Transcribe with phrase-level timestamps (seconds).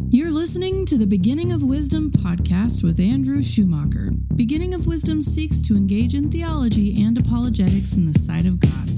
[0.00, 4.10] You're listening to the Beginning of Wisdom podcast with Andrew Schumacher.
[4.34, 8.90] Beginning of Wisdom seeks to engage in theology and apologetics in the sight of God.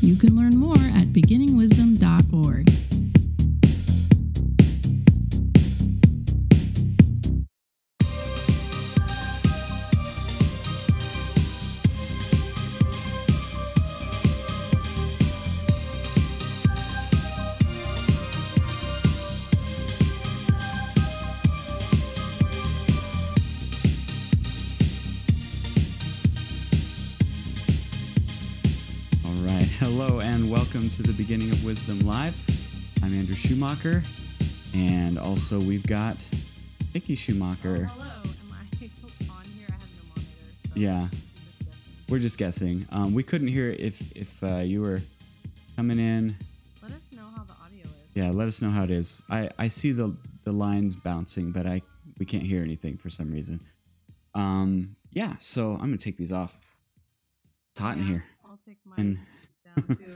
[0.00, 2.73] You can learn more at beginningwisdom.org.
[31.86, 33.00] Wisdom Live.
[33.04, 34.02] I'm Andrew Schumacher,
[34.74, 36.16] and also we've got
[36.94, 37.84] Nikki Schumacher.
[37.84, 39.66] Hello, am I on here?
[39.68, 40.30] I have no monitor.
[40.64, 41.08] So Yeah.
[41.10, 42.10] Just.
[42.10, 42.86] We're just guessing.
[42.90, 45.02] Um, we couldn't hear if if uh, you were
[45.76, 46.36] coming in.
[46.82, 48.10] Let us know how the audio is.
[48.14, 49.22] Yeah, let us know how it is.
[49.28, 51.82] I I see the the lines bouncing, but I
[52.18, 53.60] we can't hear anything for some reason.
[54.34, 55.34] Um, yeah.
[55.38, 56.78] So I'm gonna take these off.
[57.72, 58.24] It's hot in here.
[58.42, 59.18] I'll take mine And-
[59.86, 60.12] down too.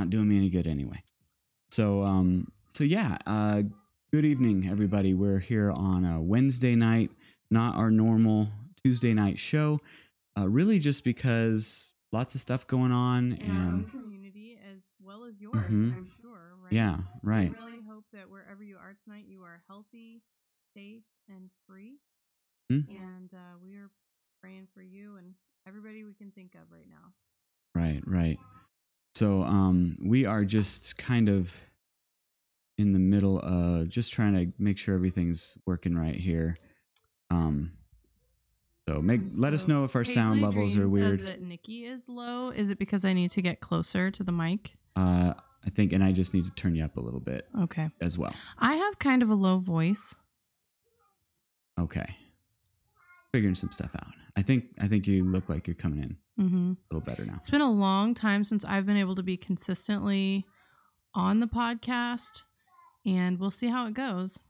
[0.00, 1.02] Not doing me any good anyway.
[1.70, 3.62] So um so yeah, uh
[4.12, 5.12] good evening everybody.
[5.14, 7.10] We're here on a Wednesday night,
[7.50, 8.48] not our normal
[8.82, 9.78] Tuesday night show.
[10.38, 15.40] Uh really just because lots of stuff going on In and community as well as
[15.40, 15.94] yours, Mhm.
[15.96, 16.54] I'm sure.
[16.62, 16.72] Right?
[16.72, 17.52] yeah, right.
[17.54, 20.22] I really hope that wherever you are tonight, you are healthy,
[20.74, 21.98] safe, and free.
[22.70, 22.80] Hmm.
[22.88, 23.90] And uh, we are
[24.40, 25.34] praying for you and
[25.66, 27.12] everybody we can think of right now.
[27.74, 28.38] Right, right.
[29.20, 31.54] So um we are just kind of
[32.78, 36.56] in the middle of just trying to make sure everything's working right here.
[37.30, 37.72] Um
[38.88, 41.18] so make let us know if our sound Paisley levels are weird.
[41.18, 42.48] Says that Nikki is low.
[42.48, 44.78] Is it because I need to get closer to the mic?
[44.96, 45.34] Uh,
[45.66, 47.90] I think, and I just need to turn you up a little bit Okay.
[48.00, 48.34] as well.
[48.58, 50.14] I have kind of a low voice.
[51.78, 52.16] Okay,
[53.32, 54.14] figuring some stuff out.
[54.40, 56.72] I think, I think you look like you're coming in Mm-hmm.
[56.90, 57.34] a little better now.
[57.36, 60.46] It's been a long time since I've been able to be consistently
[61.12, 62.42] on the podcast,
[63.04, 64.40] and we'll see how it goes.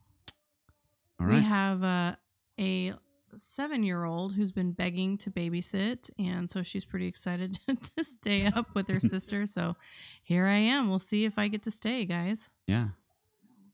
[1.20, 2.14] All We have uh,
[2.60, 2.94] a
[3.36, 7.58] seven year old who's been begging to babysit, and so she's pretty excited
[7.96, 9.44] to stay up with her sister.
[9.46, 9.74] So
[10.22, 10.88] here I am.
[10.88, 12.48] We'll see if I get to stay, guys.
[12.68, 12.88] yeah.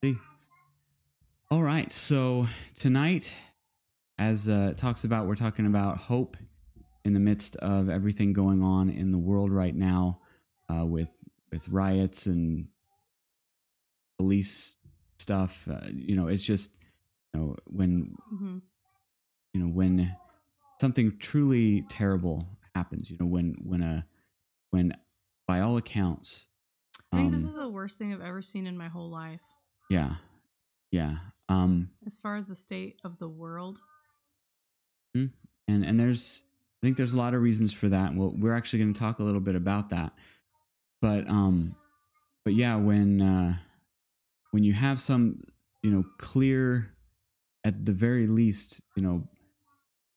[0.02, 0.16] See.
[1.50, 1.92] All right.
[1.92, 3.36] So tonight,
[4.18, 6.36] as uh, it talks about, we're talking about hope
[7.04, 10.20] in the midst of everything going on in the world right now,
[10.72, 12.66] uh, with with riots and
[14.18, 14.76] police
[15.18, 15.68] stuff.
[15.70, 16.78] Uh, you know, it's just
[17.32, 18.58] you know when hmm
[19.52, 20.14] you know when
[20.80, 24.06] something truly terrible happens you know when when a
[24.70, 24.92] when
[25.46, 26.48] by all accounts
[27.12, 29.40] I think this um, is the worst thing I've ever seen in my whole life.
[29.88, 30.16] yeah
[30.90, 31.16] yeah
[31.48, 33.78] um As far as the state of the world,
[35.68, 36.42] and and there's
[36.82, 39.18] i think there's a lot of reasons for that well we're actually going to talk
[39.18, 40.12] a little bit about that
[41.00, 41.74] but um
[42.44, 43.54] but yeah when uh
[44.52, 45.40] when you have some
[45.82, 46.92] you know clear
[47.64, 49.26] at the very least you know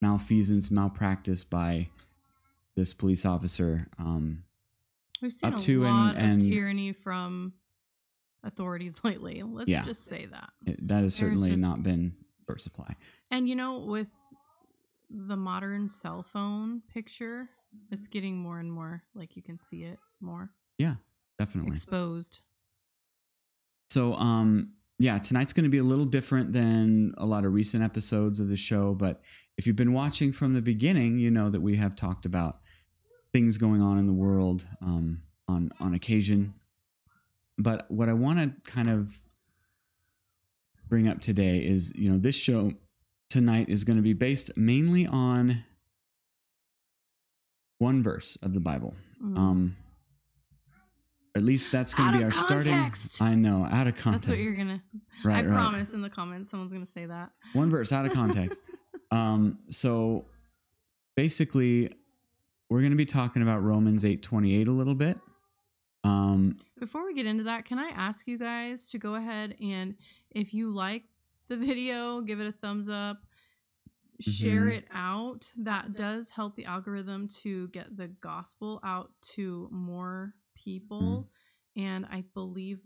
[0.01, 1.89] malfeasance malpractice by
[2.75, 4.43] this police officer um
[5.21, 7.53] we've seen Up a to and- lot and- of tyranny from
[8.41, 9.43] authorities lately.
[9.43, 9.81] Let's Yeah.
[9.83, 10.49] just say that.
[10.65, 12.13] it, that has There's certainly just- not been
[12.47, 12.95] short supply
[13.29, 14.07] And you know, with
[15.09, 17.49] the modern cell phone picture,
[17.91, 20.49] it's getting more and more like you can see it more
[20.79, 20.95] yeah
[21.39, 22.41] definitely exposed.
[23.89, 27.81] So, um, yeah, tonight's going to be a little different than a lot of recent
[27.81, 28.93] episodes of the show.
[28.93, 29.21] But
[29.57, 32.57] if you've been watching from the beginning, you know that we have talked about
[33.33, 36.53] things going on in the world um, on on occasion.
[37.57, 39.17] But what I want to kind of
[40.87, 42.73] bring up today is, you know, this show
[43.29, 45.63] tonight is going to be based mainly on
[47.77, 48.95] one verse of the Bible.
[49.23, 49.37] Mm.
[49.37, 49.77] Um,
[51.35, 53.13] at least that's going to be our context.
[53.13, 53.33] starting.
[53.33, 54.27] I know, out of context.
[54.27, 54.81] That's what you're gonna.
[55.23, 55.55] right, I right.
[55.55, 57.31] promise in the comments someone's gonna say that.
[57.53, 58.69] One verse out of context.
[59.11, 60.25] um, so
[61.15, 61.93] basically,
[62.69, 65.19] we're going to be talking about Romans eight twenty eight a little bit.
[66.03, 69.95] Um, Before we get into that, can I ask you guys to go ahead and
[70.31, 71.03] if you like
[71.49, 73.17] the video, give it a thumbs up,
[74.21, 74.77] share Mhm.
[74.77, 75.51] it out.
[75.57, 81.29] That does help the algorithm to get the gospel out to more people.
[81.75, 82.79] And I believe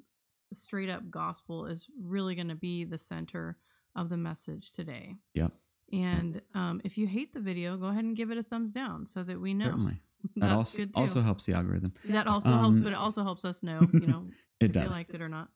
[0.50, 3.58] the straight up gospel is really going to be the center
[3.96, 5.18] of the message today.
[5.34, 5.52] Yep.
[5.92, 9.06] And um, if you hate the video, go ahead and give it a thumbs down
[9.06, 9.66] so that we know.
[9.66, 10.02] certainly,
[10.38, 11.94] that also also helps the algorithm.
[12.06, 14.26] that also helps, um, but it also helps us know, you know,
[14.60, 14.92] It does.
[14.92, 15.50] liked it or not.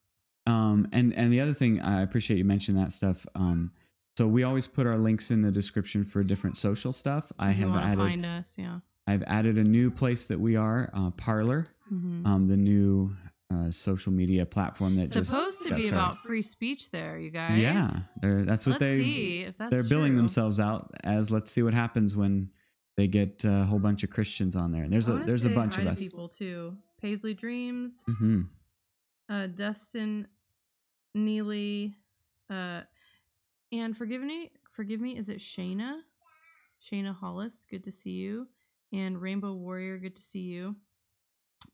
[0.48, 3.26] Um, and and the other thing, I appreciate you mentioning that stuff.
[3.36, 3.72] Um,
[4.18, 7.32] so we always put our links in the description for different social stuff.
[7.38, 7.98] I you have added.
[7.98, 8.80] find us, yeah.
[9.06, 12.26] I've added a new place that we are, uh, Parler, Mhm.
[12.26, 13.16] um, the new
[13.50, 15.94] uh, social media platform that just Supposed to be started.
[15.94, 17.58] about free speech there, you guys.
[17.62, 17.90] Yeah,
[18.22, 21.32] that's what Let's they see if that's they're billing themselves out as.
[21.32, 22.50] Let's see what happens when
[22.98, 24.84] they get a whole bunch of Christians on there.
[24.84, 26.00] And there's I a there's a bunch of us.
[26.02, 26.76] people too.
[27.02, 28.42] Paisley Dreams, hmm
[29.30, 30.28] uh, Dustin
[31.15, 31.95] Neely,
[32.50, 32.81] uh,
[33.71, 36.00] and forgive me, forgive me, is it Shayna?
[36.81, 38.48] Shayna Hollis, good to see you.
[38.94, 40.75] And Rainbow Warrior, good to see you.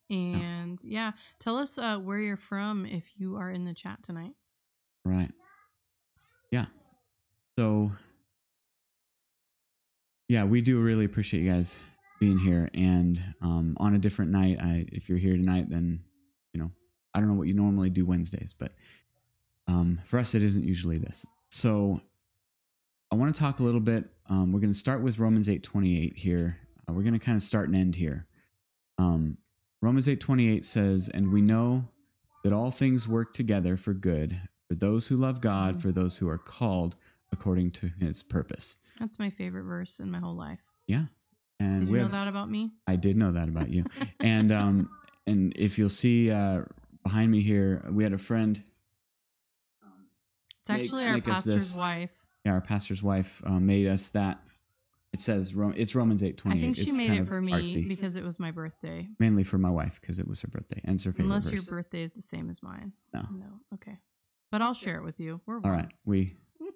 [0.09, 4.33] And yeah, tell us uh, where you're from if you are in the chat tonight.
[5.06, 5.31] Right.
[6.51, 6.65] Yeah.
[7.59, 7.91] So,
[10.27, 11.79] yeah, we do really appreciate you guys
[12.19, 12.69] being here.
[12.74, 16.03] And um, on a different night, I if you're here tonight, then
[16.53, 16.71] you know
[17.13, 18.71] I don't know what you normally do Wednesdays, but
[19.68, 21.25] um, for us, it isn't usually this.
[21.51, 22.01] So,
[23.12, 24.06] I want to talk a little bit.
[24.30, 26.57] Um, we're going to start with Romans eight twenty eight here.
[26.89, 28.25] Uh, we're going to kind of start and end here.
[28.98, 29.38] Um,
[29.81, 31.89] Romans eight twenty eight says, "And we know
[32.44, 35.81] that all things work together for good for those who love God, Mhm.
[35.81, 36.95] for those who are called
[37.31, 40.62] according to His purpose." That's my favorite verse in my whole life.
[40.88, 41.06] Yeah,
[41.60, 42.12] and we you know have.
[42.12, 42.71] that about me?
[42.88, 43.86] I did know that about you,
[44.19, 44.89] and um,
[45.27, 46.63] and if you'll see uh,
[47.04, 48.63] behind me here, we had a friend.
[50.63, 52.12] It's Make- actually our pastor's wife.
[52.45, 54.39] Yeah, our pastor's wife uh, made us that.
[55.12, 57.88] It says it's Romans eight I think she it's made it for me artsy.
[57.88, 59.07] because it was my birthday.
[59.19, 61.69] mainly for my wife because it was her birthday and her favorite Unless verse.
[61.69, 62.94] your birthday is the same as mine.
[63.13, 63.21] No.
[63.31, 63.45] No.
[63.75, 64.00] Okay.
[64.51, 65.39] But I'll share it with you.
[65.45, 66.36] We're All right, we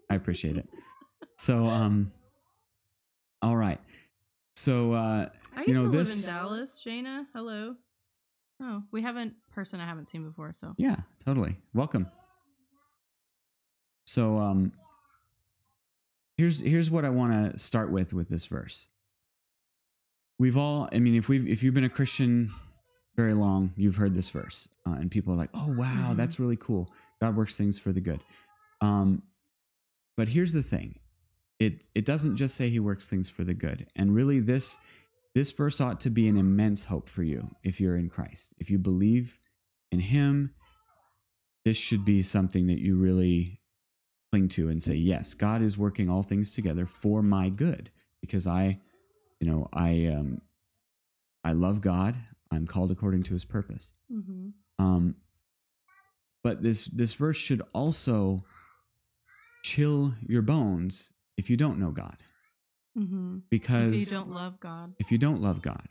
[0.09, 0.67] I appreciate it.
[1.39, 2.11] So um,
[3.41, 3.79] all right,
[4.55, 6.27] so uh, I used you know to this.
[6.27, 6.83] live in Dallas.
[6.85, 7.75] Shayna, hello.
[8.61, 10.53] Oh, we haven't person I haven't seen before.
[10.53, 11.57] So Yeah, totally.
[11.73, 12.07] Welcome.
[14.17, 14.71] So um
[16.37, 18.87] here's here's what I want to start with with this verse.
[20.39, 22.49] We've all I mean if we if you've been a Christian
[23.15, 24.69] very long, you've heard this verse.
[24.87, 26.15] Uh, and people are like, "Oh wow, Mhm.
[26.17, 26.91] that's really cool.
[27.21, 28.21] God works things for the good."
[28.81, 29.21] Um
[30.15, 30.97] but here's the thing.
[31.59, 33.85] It it doesn't just say he works things for the good.
[33.95, 34.79] And really this
[35.35, 38.55] this verse ought to be an immense hope for you if you're in Christ.
[38.57, 39.37] If you believe
[39.91, 40.55] in him,
[41.65, 43.61] this should be something that you really
[44.31, 47.91] cling to and say, yes, God is working all things together for my good
[48.21, 48.79] because I,
[49.39, 50.41] you know, I, um,
[51.43, 52.15] I love God.
[52.51, 53.93] I'm called according to his purpose.
[54.11, 55.15] hmm Um,
[56.43, 58.43] but this, this verse should also
[59.63, 62.23] chill your bones if you don't know God
[62.95, 65.87] hmm because if you don't love God, if you don't love God,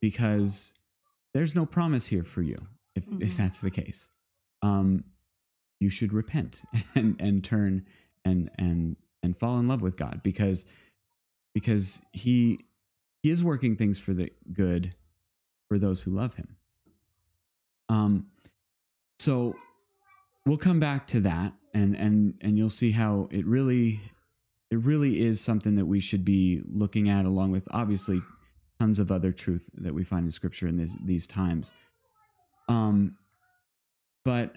[0.00, 0.74] because
[1.34, 2.56] there's no promise here for you
[2.96, 3.36] if if Mhm.
[3.36, 4.10] that's the case.
[4.62, 5.04] Um,
[5.80, 6.64] you should repent
[6.94, 7.86] and and turn
[8.24, 10.66] and and and fall in love with God because
[11.54, 12.64] because he
[13.22, 14.94] he is working things for the good
[15.68, 16.56] for those who love him.
[17.88, 18.26] Um,
[19.18, 19.56] so
[20.46, 24.00] we'll come back to that and and and you'll see how it really
[24.70, 28.22] it really is something that we should be looking at along with obviously
[28.78, 31.72] tons of other truth that we find in scripture in these these times
[32.68, 33.16] um
[34.24, 34.54] but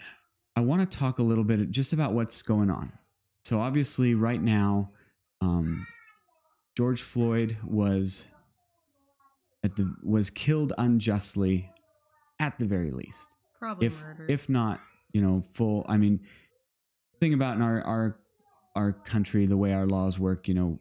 [0.56, 2.92] i want to talk a little bit just about what's going on.
[3.44, 4.92] So obviously right now
[5.42, 5.88] um
[6.78, 8.30] george floyd was
[9.64, 11.72] at the was killed unjustly
[12.40, 13.36] at the very least.
[13.60, 14.26] Probably if murder.
[14.30, 14.80] if not
[15.14, 16.22] you know full i mean
[17.20, 18.18] thing about in our our
[18.76, 20.80] our country the way our laws work you know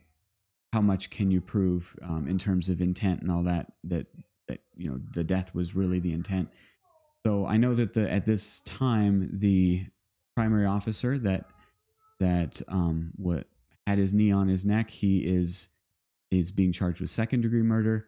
[0.73, 4.07] how much can you prove um, in terms of intent and all that that
[4.49, 6.49] that you know the death was really the intent
[7.27, 9.85] so i know that the at this time the
[10.35, 11.47] primary officer that
[12.19, 13.47] that um what
[13.87, 15.71] had his knee on his neck he is
[16.31, 18.07] is being charged with second degree murder.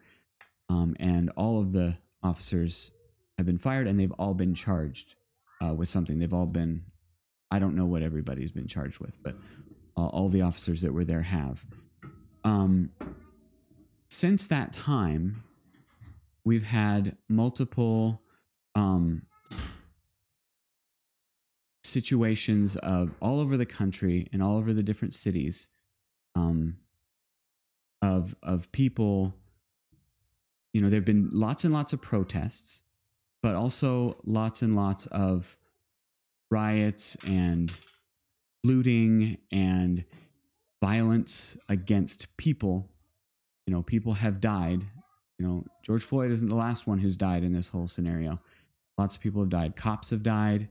[0.69, 2.91] Um, and all of the officers
[3.37, 5.15] have been fired and they've all been charged
[5.61, 6.19] uh, with something.
[6.19, 6.85] They've all been
[7.51, 9.35] i don't know what everybody's been charged with but
[9.95, 11.63] uh, all the officers that were there have.
[12.43, 12.89] Um,
[14.09, 15.43] since that time
[16.43, 18.22] we've had multiple
[18.75, 19.23] um,
[21.83, 25.69] situations of all over the country and all over the different cities
[26.35, 26.77] um,
[28.01, 29.35] of of people
[30.73, 32.83] you know there've been lots and lots of protests
[33.43, 35.57] but also lots and lots of
[36.49, 37.81] riots and
[38.63, 40.05] looting and
[40.81, 42.89] violence against people.
[43.67, 44.83] You know people have died.
[45.37, 48.39] You know george floyd isn't the last one who's died in this whole scenario
[49.03, 50.61] lots of people have died cops have died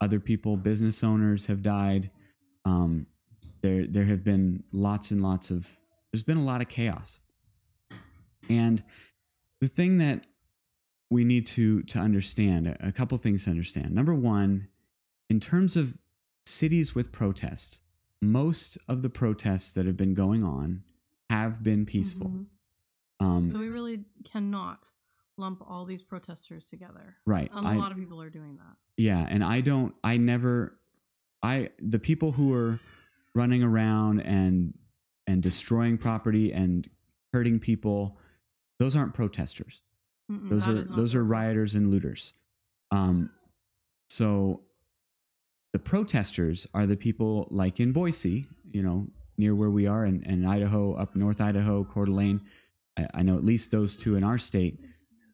[0.00, 2.10] other people, business owners have died.
[2.64, 3.06] Um,
[3.62, 5.78] there there have been lots and lots of
[6.12, 7.20] there's been a lot of chaos.
[8.48, 8.82] And
[9.60, 10.26] the thing that
[11.10, 13.92] we need to to understand a couple things to understand.
[13.92, 14.68] Number one,
[15.28, 15.98] in terms of
[16.46, 17.82] cities with protests,
[18.22, 20.82] most of the protests that have been going on
[21.28, 22.30] have been peaceful.
[22.30, 22.46] Mhm.
[23.20, 24.90] Um, So we really cannot
[25.40, 27.16] lump all these protesters together.
[27.26, 27.50] right.
[27.52, 28.76] Um, a I- lot of people are doing that.
[28.96, 30.78] Yeah, and I don't I never
[31.42, 32.78] I the people who are
[33.34, 34.74] running around and
[35.26, 36.88] and destroying property and
[37.32, 38.18] hurting people,
[38.78, 39.82] those aren't protesters.
[40.30, 42.34] Mm-mm, Those are those are rioters and looters.
[42.90, 43.30] Um
[44.10, 44.62] so
[45.72, 49.06] the protesters are the people like in Boise, you know,
[49.38, 52.40] near where we are in, in Idaho, up North Idaho, Coeur d'Alene.
[52.98, 54.80] I, I know at least those two in our state.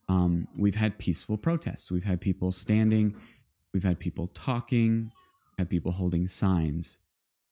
[0.08, 1.90] Um, we've had peaceful protests.
[1.90, 3.16] We've had people standing.
[3.74, 5.10] We've had people talking.
[5.58, 6.98] Had people holding signs.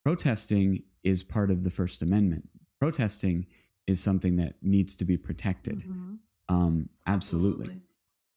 [0.04, 2.48] Protesting is part of the First Amendment.
[2.80, 3.46] Protesting
[3.86, 5.84] is something that needs to be protected.
[5.84, 6.18] Mhm.
[6.48, 7.80] Um, absolutely.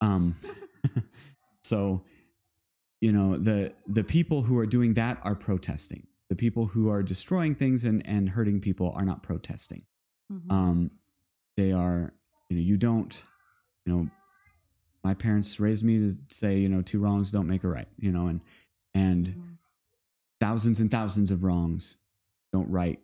[0.01, 0.35] Um,
[1.63, 2.03] so,
[3.01, 6.07] you know, the the people who are doing that are protesting.
[6.29, 9.83] The people who are destroying things and, and hurting people are not protesting.
[10.31, 10.51] Mhm.
[10.51, 10.91] Um,
[11.55, 12.13] they are,
[12.49, 13.25] you know, you don't,
[13.87, 14.09] you know,
[15.03, 18.11] my parents raised me to say, you know, two wrongs don't make a right, you
[18.11, 18.41] know, and
[18.93, 19.57] and Mhm.
[20.41, 21.97] thousands and thousands of wrongs
[22.51, 22.99] don't right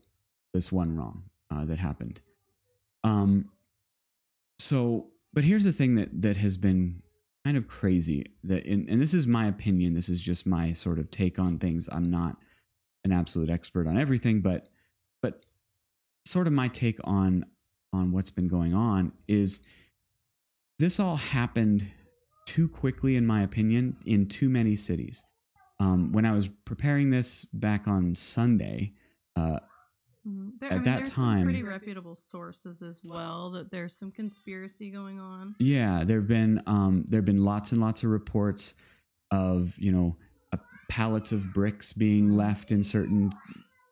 [0.54, 2.20] this one wrong uh, that happened.
[3.04, 3.50] Um,
[4.60, 7.02] so, but here's the thing that that has been
[7.46, 9.94] kind of crazy that, in, and this is my opinion.
[9.94, 11.88] This is just my sort of take on things.
[11.92, 12.38] I'm not
[13.06, 14.68] an absolute expert on everything, but
[15.22, 15.42] but
[16.26, 17.46] sort of my take on
[17.94, 19.62] on what's been going on is
[20.84, 21.90] this all happened
[22.46, 25.24] too quickly, in my opinion, in too many cities.
[25.80, 28.92] Um, when I was preparing this back on Sunday,
[29.38, 29.60] uh,
[30.28, 30.60] Mhm.
[30.60, 33.96] There, at I mean, that there's time- some pretty reputable sources as well that there's
[33.96, 35.56] some conspiracy going on.
[35.60, 38.76] Yeah, there've been um, there've been lots and lots of reports
[39.32, 40.18] of you know
[40.54, 40.58] uh,
[40.90, 43.34] pallets of bricks being left in certain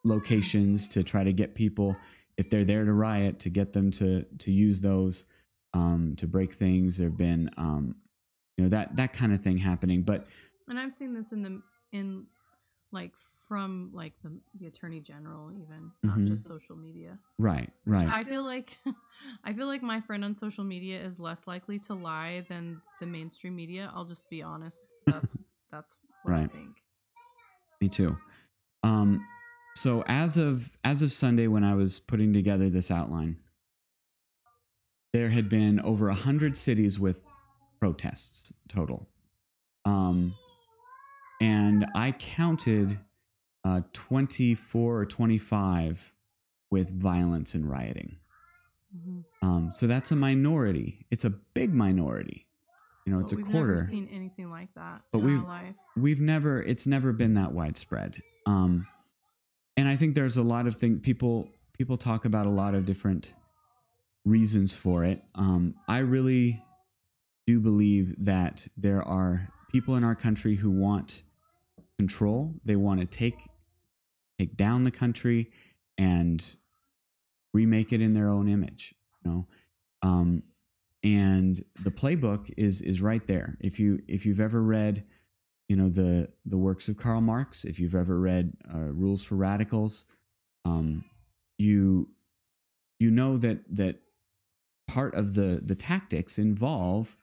[0.05, 1.95] locations to try to get people
[2.37, 5.25] if they're there to riot to get them to to use those
[5.73, 6.97] um, to break things.
[6.97, 7.95] There've been um,
[8.57, 10.27] you know that that kind of thing happening, but
[10.67, 11.61] And I've seen this in the
[11.91, 12.27] in
[12.91, 13.11] like
[13.47, 16.27] from like the the attorney general even, not Mhm.
[16.27, 17.17] just social media.
[17.39, 18.77] right, right, I feel like
[19.43, 23.05] I feel like my friend on social media is less likely to lie than the
[23.05, 23.91] mainstream media.
[23.93, 24.95] I'll just be honest.
[25.07, 25.35] That's
[25.71, 26.51] that's what I Right.
[26.51, 26.77] think.
[27.81, 28.15] Me too.
[28.83, 29.25] Um,
[29.75, 33.37] so as of as of Sunday, when I was putting together this outline,
[35.13, 37.23] there had been over a hundred cities with
[37.79, 39.07] protests total,
[39.85, 40.33] um,
[41.41, 42.99] and I counted
[43.63, 46.13] uh, twenty four or twenty five
[46.69, 48.17] with violence and rioting.
[48.95, 49.23] Mhm.
[49.41, 51.05] Um, so that's a minority.
[51.11, 52.47] It's a big minority.
[53.05, 55.37] You know, it's But a we've quarter Never seen anything like that But in we've-
[55.39, 55.75] our life.
[55.97, 58.87] we've never it's never been that widespread um
[59.75, 62.85] and i think there's a lot of things people people talk about a lot of
[62.85, 63.33] different
[64.25, 65.23] reasons for it.
[65.35, 66.63] Um i really
[67.47, 71.23] do believe that there are people in our country who want
[71.97, 72.53] control.
[72.63, 73.39] They want to take
[74.39, 75.51] take down the country
[75.97, 76.55] and
[77.53, 79.47] remake it in their own image you know?
[80.01, 80.43] Um
[81.03, 83.57] and the playbook is is right there.
[83.59, 85.03] If you if you've ever read
[85.71, 87.63] you know the the works of Karl Marx.
[87.63, 90.03] If you've ever read uh, Rules for Radicals,
[90.65, 91.05] um,
[91.57, 92.09] you
[92.99, 94.01] you know that that
[94.91, 97.15] part of the the tactics involve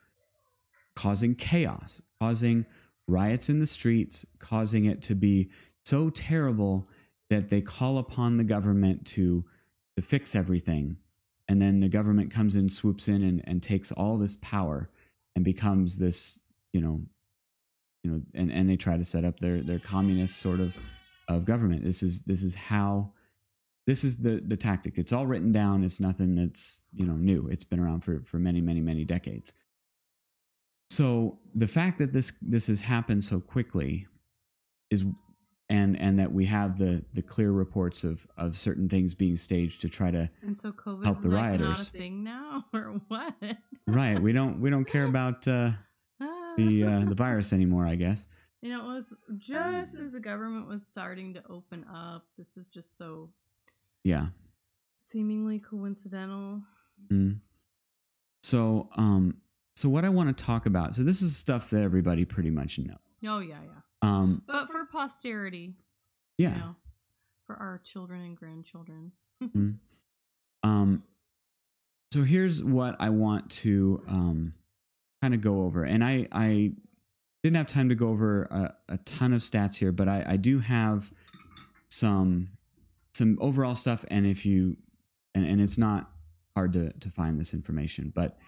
[0.95, 2.67] causing chaos, causing
[3.07, 5.51] riots in the streets, causing it to be
[5.85, 6.89] so terrible
[7.31, 9.45] that they call upon the government to
[9.97, 10.97] to fix everything,
[11.49, 14.89] and then the government comes in, swoops in, and, and takes all this power
[15.37, 16.41] and becomes this
[16.73, 17.03] you know
[18.03, 20.79] you know, and, and they try to set up their their communist sort of
[21.29, 21.85] of government.
[21.85, 23.13] This is this is how
[23.89, 24.99] this is the the tactic.
[24.99, 25.83] It's all written down.
[25.83, 27.49] It's nothing that's you know new.
[27.49, 29.55] It's been around for for many many many decades.
[30.91, 34.07] So the fact that this this has happened so quickly
[34.91, 35.07] is
[35.71, 39.81] and and that we have the the clear reports of of certain things being staged
[39.81, 41.89] to try to And so COVID help is the like not rioters.
[41.89, 43.35] a thing now, or what?
[43.87, 45.71] right we don't we don't care about uh,
[46.59, 48.29] the uh, the virus anymore I guess
[48.61, 52.25] you know, it was just as the government was starting to open up.
[52.37, 53.31] This is just so
[54.09, 54.27] yeah
[54.99, 56.61] seemingly coincidental.
[57.11, 57.39] Mm.
[58.43, 59.39] So, um,
[59.77, 60.95] so what I want to talk about.
[60.95, 62.97] So this is stuff that everybody pretty much know.
[63.27, 63.81] Oh yeah, yeah.
[64.03, 65.75] Um, But for posterity,
[66.37, 66.51] yeah.
[66.55, 66.77] you know,
[67.47, 69.13] for our children and grandchildren.
[69.43, 69.79] Mhm.
[70.65, 71.01] Um,
[72.11, 74.53] so here's what I want to um,
[75.23, 76.73] kind of go over, and I I
[77.45, 80.37] didn't have time to go over a, a ton of stats here, but I, I
[80.37, 81.13] do have
[81.89, 82.49] some
[83.15, 84.77] some overall stuff, and if you
[85.35, 86.11] and, and it's not
[86.55, 88.39] hard to to find this information, but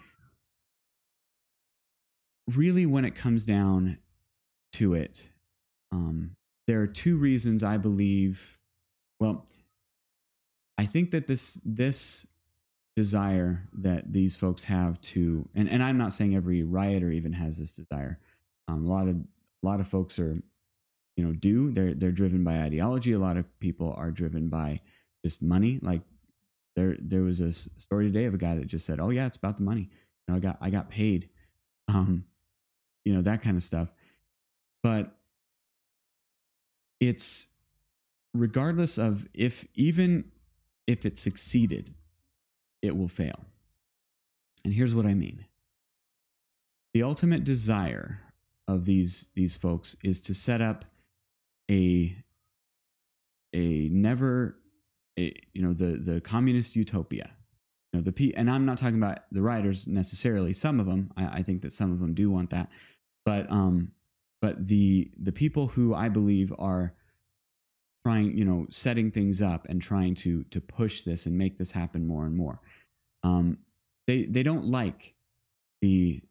[2.55, 3.97] really when it comes down
[4.73, 5.29] to it,
[5.91, 6.35] um,
[6.67, 8.57] there are two reasons I believe.
[9.19, 9.45] Well,
[10.77, 12.27] I think that this this
[12.95, 17.57] desire that these folks have to, and, and I'm not saying every rioter even has
[17.57, 18.19] this desire.
[18.67, 20.35] Um, a lot of a lot of folks are,
[21.15, 23.11] you know, do they're they're driven by ideology.
[23.11, 24.81] A lot of people are driven by
[25.23, 25.79] just money.
[25.81, 26.01] Like
[26.75, 29.37] there there was a story today of a guy that just said, "Oh yeah, it's
[29.37, 29.89] about the money.
[30.27, 31.29] You know, I got I got paid."
[31.87, 32.23] Um,
[33.03, 33.91] you know that kind of stuff.
[34.81, 35.17] But
[37.01, 37.49] it's
[38.33, 40.31] regardless of if even
[40.87, 41.95] if it succeeded,
[42.81, 43.45] it will fail.
[44.63, 45.45] And here's what I mean.
[46.93, 48.21] The ultimate desire
[48.67, 50.85] of these these folks is to set up
[51.71, 52.15] a
[53.53, 54.57] a never
[55.17, 57.31] a, you know the the communist utopia.
[57.91, 60.53] You know the P and I'm not talking about the writers necessarily.
[60.53, 62.69] Some of them, I, I think that some of them do want that,
[63.25, 63.91] but um,
[64.41, 66.93] but the the people who I believe are
[68.03, 71.71] trying, you know, setting things up and trying to to push this and make this
[71.71, 72.59] happen more and more.
[73.23, 73.59] Um,
[74.07, 75.15] they they don't like
[75.81, 76.21] the,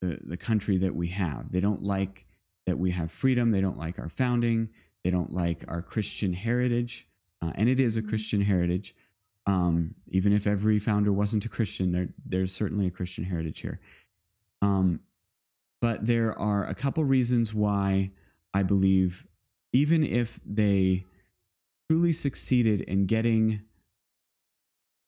[0.00, 1.50] the the country that we have.
[1.50, 2.26] They don't like
[2.66, 3.50] that we have freedom.
[3.50, 4.70] They don't like our founding.
[5.06, 7.06] They don't like our Christian heritage,
[7.40, 8.08] uh, and it is a Mhm.
[8.08, 8.92] Christian heritage.
[9.46, 13.78] Um, even if every founder wasn't a Christian, there there's certainly a Christian heritage here.
[14.62, 14.98] Um,
[15.80, 18.10] but there are a couple reasons why
[18.52, 19.28] I believe,
[19.72, 21.06] even if they
[21.88, 23.62] truly succeeded in getting,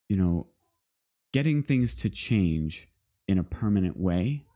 [0.09, 0.47] you know,
[1.33, 2.87] getting things to change
[3.27, 4.47] in a permanent way,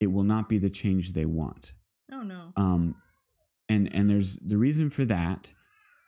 [0.00, 1.72] it will not be the change they want.
[2.10, 2.52] Oh no.
[2.56, 2.96] Um,
[3.68, 5.52] and and there's the reason for that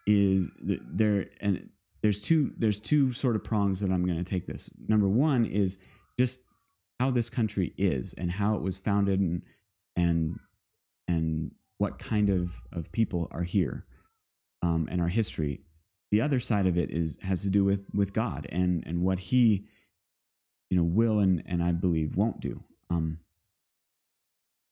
[0.07, 1.71] is th- there and
[2.03, 4.71] there's two there's two sort of prongs that I'm going to take this.
[4.89, 5.79] Number one is
[6.19, 6.41] just
[7.01, 9.43] how this country is and how it was founded and
[9.97, 10.39] and
[11.09, 13.87] and what kind of of people are here
[14.63, 15.61] um, and our history.
[16.11, 19.19] The other side of it is has to do with with God and and what
[19.19, 19.67] He
[20.71, 22.63] you know will and and I believe won't do.
[22.91, 23.19] Um,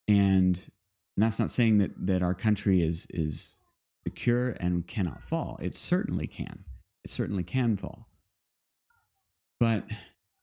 [0.06, 0.68] and
[1.16, 3.60] that's not saying that that our country is is
[4.06, 5.58] secure and cannot fall.
[5.62, 6.64] It certainly can.
[7.04, 8.08] It certainly can fall.
[9.60, 9.84] But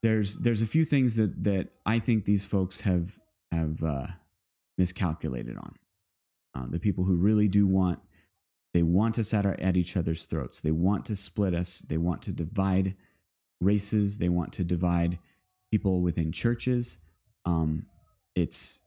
[0.04, 3.20] there's there's a few things that that I think these folks have
[3.52, 4.08] have uh,
[4.78, 5.76] miscalculated on.
[6.56, 8.00] Uh, the people who really do want
[8.74, 10.62] they want us at our at each other's throats.
[10.62, 11.80] They want to split us.
[11.80, 12.96] They want to divide
[13.60, 14.20] races.
[14.20, 15.20] They want to divide
[15.72, 17.00] people within churches.
[17.46, 17.88] Um,
[18.36, 18.82] it's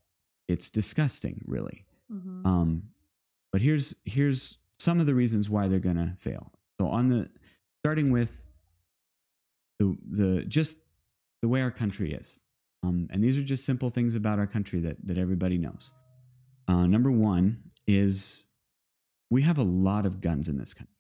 [0.49, 1.85] it's disgusting, really.
[2.11, 2.47] Mhm.
[2.47, 2.83] Um,
[3.53, 6.53] but here's here's some of the reasons why they're gonna fail.
[6.81, 7.31] So on the
[7.85, 8.47] starting with
[9.79, 10.79] the the just
[11.41, 12.39] the way our country is,
[12.83, 15.93] um, and these are just simple things about our country that that everybody knows.
[16.69, 18.47] Uh, number one is
[19.31, 20.95] we have a lot of guns in this country,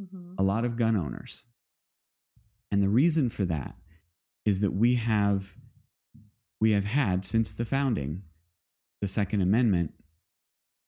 [0.00, 0.34] Mhm.
[0.38, 1.44] a lot of gun owners,
[2.70, 3.76] and the reason for that
[4.44, 5.56] is that we have
[6.60, 8.22] we have had since the founding
[9.00, 9.92] the Second Amendment,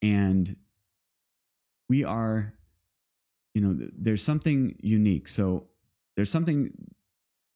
[0.01, 0.55] and
[1.89, 2.53] we are,
[3.53, 5.27] you know, there's something unique.
[5.27, 5.67] So
[6.15, 6.71] there's something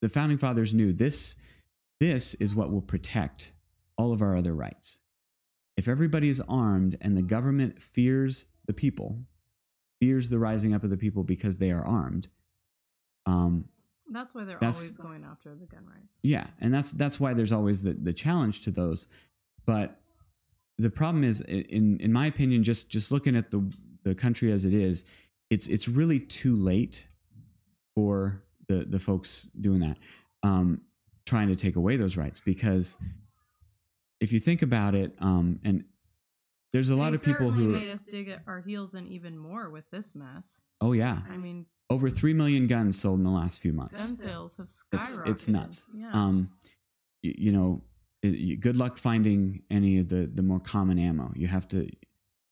[0.02, 0.94] the founding fathers knew.
[0.94, 1.36] This
[2.00, 3.54] this is what will protect
[3.98, 5.00] all of our other rights.
[5.76, 9.20] If everybody is armed and the government fears the people,
[10.00, 12.28] fears the rising up of the people because they are armed,
[13.26, 13.66] um,
[14.12, 16.20] That's why they're That's- always going after the gun rights.
[16.24, 19.08] yeah, and that's that's why there's always the the challenge to those.
[19.66, 20.00] But
[20.78, 23.72] the problem is, in in my opinion, just just looking at the
[24.04, 25.04] the country as it is,
[25.50, 27.08] it's it's really too late
[27.96, 29.98] for the the folks doing that,
[30.44, 30.82] um,
[31.26, 32.40] trying to take away those rights.
[32.40, 32.98] Because
[34.20, 35.84] if you think about it, um, and
[36.72, 39.70] there's a lot of people who, made us dig at our heels in even more
[39.70, 40.62] with this mess.
[40.82, 44.06] oh yeah, I mean, over three million guns sold in the last few months.
[44.06, 44.84] gun sales have it's
[45.20, 45.28] skyrocketed.
[45.32, 45.90] it's nuts.
[45.96, 46.12] Yeah.
[46.14, 46.52] Um,
[47.22, 47.82] you, you know,
[48.22, 51.32] good luck finding any of the the more common ammo.
[51.36, 51.88] You have to,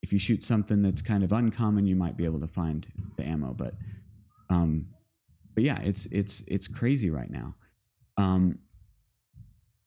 [0.02, 3.26] if you shoot something that's kind of uncommon, you might be able to find the
[3.26, 3.54] ammo.
[3.54, 3.74] But,
[4.50, 4.88] um,
[5.54, 7.56] but yeah, it's it's it's crazy right now.
[8.18, 8.60] Um,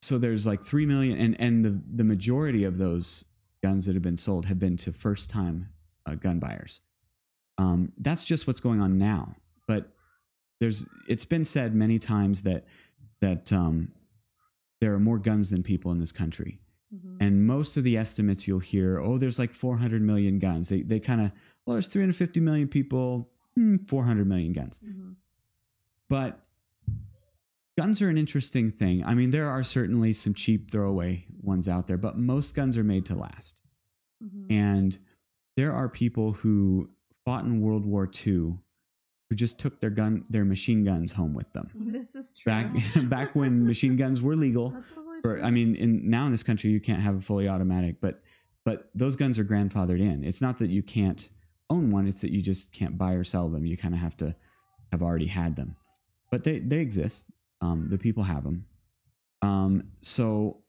[0.03, 3.25] so there's like three million, and and the the majority of those
[3.63, 5.69] guns that have been sold have been to first time
[6.07, 6.81] uh, gun buyers.
[7.59, 9.35] Um, that's just what's going on now.
[9.67, 9.91] But
[10.61, 12.67] there's it's been said many times that
[13.21, 13.93] that um,
[14.81, 16.61] there are more guns than people in this country.
[16.95, 17.17] Mhm.
[17.21, 20.69] And most of the estimates you'll hear, oh, there's like 400 million guns.
[20.69, 21.33] They they kind of
[21.67, 24.81] well, there's 350 million people, hmm, 400 million guns.
[24.81, 25.17] Mhm.
[26.09, 26.47] But
[27.77, 29.05] guns are an interesting thing.
[29.05, 32.85] I mean, there are certainly some cheap throwaway ones out there, but most guns are
[32.85, 33.63] made to last.
[34.25, 34.47] Mhm.
[34.51, 34.99] And
[35.57, 36.91] there are people who
[37.25, 38.61] fought in World War II
[39.29, 41.71] who just took their gun, their machine guns home with them.
[41.75, 42.51] This is true.
[42.51, 42.71] Back
[43.09, 44.71] back when machine guns were legal.
[44.71, 45.43] That's For.
[45.43, 48.23] I mean, in now in this country, you can't have a fully automatic, but
[48.65, 50.25] but those guns are grandfathered in.
[50.25, 51.31] It's not that you can't
[51.71, 53.67] own one; it's that you just can't buy or sell them.
[53.67, 54.37] You kind of have to
[54.93, 55.77] have already had them,
[56.31, 57.27] but they they exist.
[57.61, 58.67] Um, the people have them.
[59.43, 60.63] Um, so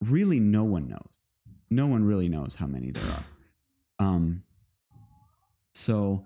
[0.00, 1.18] really, no one knows.
[1.70, 4.06] No one really knows how many there are.
[4.06, 4.42] Um,
[5.74, 6.24] so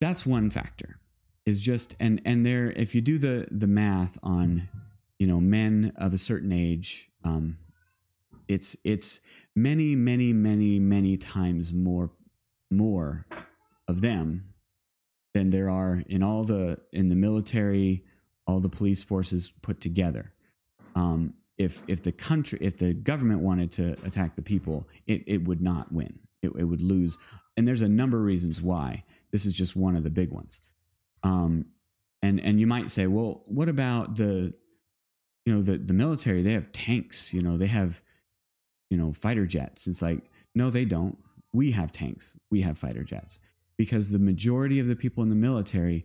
[0.00, 1.00] that's one factor
[1.46, 4.68] is just and and there if you do the the math on
[5.18, 7.56] you know men of a certain age um
[8.48, 9.20] it's it's
[9.54, 12.10] many many many many times more
[12.70, 13.26] more
[13.86, 14.48] of them
[15.34, 18.04] than there are in all the in the military
[18.46, 20.32] all the police forces put together.
[20.94, 25.44] Um if if the country if the government wanted to attack the people it, it
[25.44, 26.18] would not win.
[26.42, 27.18] It, it would lose.
[27.56, 29.02] And there's a number of reasons why
[29.32, 30.60] this is just one of the big ones.
[31.22, 31.66] Um
[32.22, 34.54] and and you might say well what about the
[35.44, 36.42] you know the the military?
[36.42, 38.02] They have tanks you know they have
[38.90, 39.86] you know fighter jets.
[39.86, 41.18] It's like no they don't.
[41.52, 42.38] We have tanks.
[42.50, 43.38] We have fighter jets.
[43.76, 46.04] Because the majority of the people in the military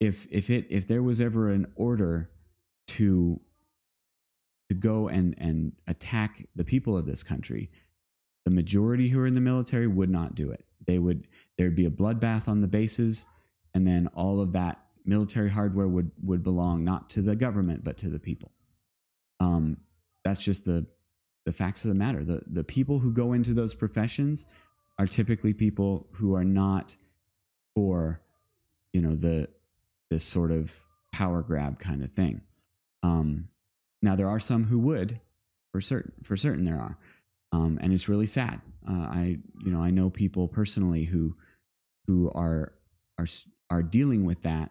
[0.00, 2.30] if if it if there was ever an order
[2.86, 3.40] to
[4.68, 7.70] to go and and attack the people of this country
[8.44, 11.86] the majority who are in the military would not do it they would there'd be
[11.86, 13.26] a bloodbath on the bases
[13.74, 17.98] and then all of that military hardware would would belong not to the government but
[17.98, 18.52] to the people.
[19.40, 19.78] Um
[20.24, 20.86] that's just the
[21.44, 22.24] the facts of the matter.
[22.24, 24.46] The the people who go into those professions
[24.98, 26.96] are typically people who are not
[27.74, 28.22] for
[28.92, 29.48] you know the
[30.10, 30.74] this sort of
[31.12, 32.42] power grab kind of thing.
[33.02, 33.48] Um
[34.00, 35.20] now there are some who would
[35.72, 36.98] for certain for certain there are
[37.54, 38.60] um and it's really sad.
[38.86, 41.34] Uh, i you know i know people personally who
[42.06, 42.74] who are
[43.18, 43.26] are
[43.70, 44.70] are dealing with that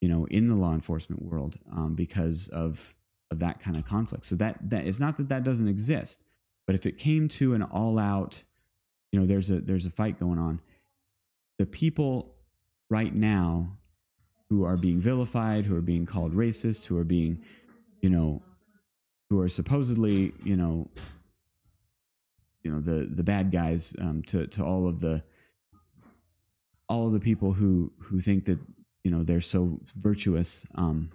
[0.00, 2.94] you know in the law enforcement world um, because of
[3.30, 4.24] of that kind of conflict.
[4.24, 6.24] So that that it's not that that doesn't exist
[6.66, 8.44] but if it came to an all out
[9.12, 10.60] you know there's a there's a fight going on
[11.58, 12.34] the people
[12.90, 13.78] right now
[14.50, 17.42] who are being vilified who are being called racist who are being
[18.02, 18.42] you know
[19.30, 20.88] who are supposedly you know
[22.66, 25.22] you know the the bad guys um, to to all of the
[26.88, 28.58] all of the people who who think that
[29.04, 31.10] you know they're so virtuous um,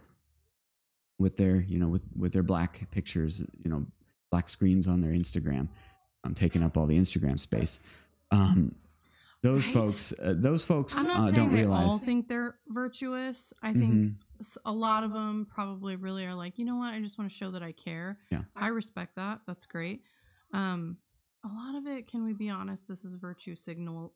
[1.19, 3.85] with their you know with with their black pictures you know
[4.31, 5.67] black screens on their Instagram
[6.23, 7.81] um, taking up all the Instagram space.
[8.31, 8.75] Um,
[9.43, 9.73] those Right.
[9.83, 13.51] folks, uh, those folks I'm not uh, saying don't they all think they're virtuous.
[13.61, 14.15] I think Mhm.
[14.39, 16.93] s- a lot of them probably really are like, you know what?
[16.93, 18.19] I just want to show that I care.
[18.31, 18.43] Yeah.
[18.55, 19.41] I respect that.
[19.47, 20.03] That's great.
[20.53, 20.97] Um,
[21.43, 22.87] a lot of it, can we be honest?
[22.87, 24.13] This is virtue signal.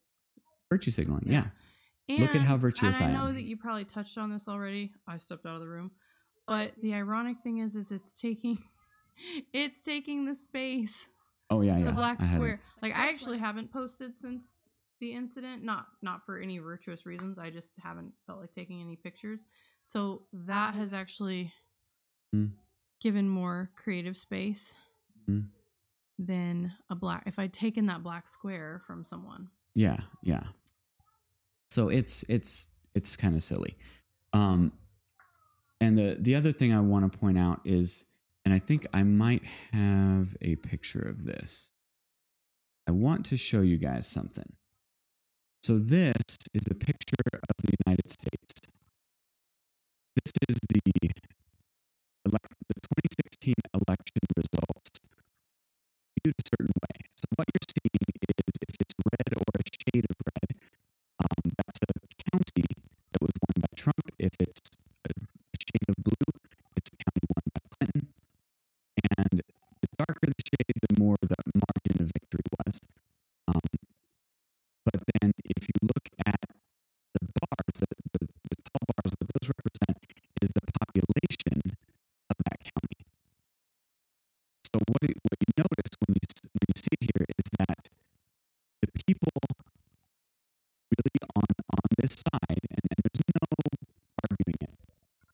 [0.70, 1.24] virtue signaling.
[1.28, 1.46] Yeah.
[2.08, 3.34] Yeah, Look at how virtuous and I I know am.
[3.34, 4.92] that you probably touched on this already.
[5.08, 5.90] I stepped out of the room,
[6.48, 8.60] but the ironic thing is, is it's taking,
[9.54, 11.10] it's taking the space
[11.50, 11.86] oh yeah, yeah.
[11.86, 12.60] the black I square.
[12.84, 14.54] Like I actually haven't posted since
[15.00, 17.40] the incident, not not for any virtuous reasons.
[17.40, 19.42] I just haven't felt like taking any pictures.
[19.84, 21.52] So that has actually
[22.36, 22.52] Mm.
[23.02, 24.74] given more creative space
[25.30, 25.48] Mm.
[26.18, 27.24] Than a black.
[27.26, 30.44] If I'd taken that black square from someone, Yeah, yeah.
[31.72, 33.76] So it's it's it's kind of silly.
[34.34, 34.72] Um
[35.82, 38.06] and the the other thing I want to point out is
[38.46, 41.74] and I think I might have a picture of this.
[42.88, 44.54] I want to show you guys something.
[45.64, 46.14] So this
[46.54, 48.54] is a picture of the United States.
[50.16, 51.10] This is the
[52.28, 54.75] elec- the 2016 election results
[56.26, 56.98] viewed a certain way.
[57.22, 60.50] So what you're seeing is if it's red or a shade of red,
[61.22, 61.94] um, that's a
[62.34, 62.66] county
[63.14, 64.06] that was won by Trump.
[64.18, 64.74] If it's
[65.06, 66.30] a, a shade of blue,
[66.74, 68.10] it's a county won by Clinton.
[69.22, 69.46] And
[69.86, 72.82] the darker the shade, the more the margin of victory was.
[73.46, 73.70] Um,
[74.82, 76.42] but then if you look at
[77.14, 80.02] the bars, the, the, the tall bars, what those represent
[80.42, 81.78] is the population
[82.34, 83.06] of that county.
[84.74, 87.90] So what, what you notice when you, when you see here is that
[88.82, 89.32] the people
[91.36, 93.48] on on this side, and, and there's no
[94.24, 94.76] arguing it.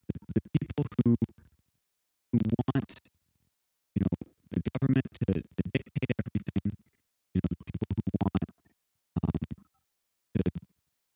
[0.08, 1.16] The, the people who
[2.32, 2.92] who want
[3.96, 4.16] you know
[4.52, 6.78] the government to, to dictate everything,
[7.36, 8.50] you know the people who want
[9.24, 9.42] um,
[10.36, 10.44] to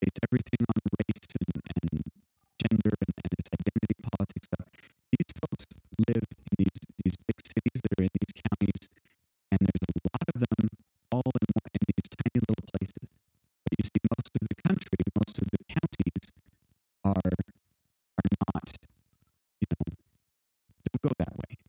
[0.02, 1.55] base everything on race and,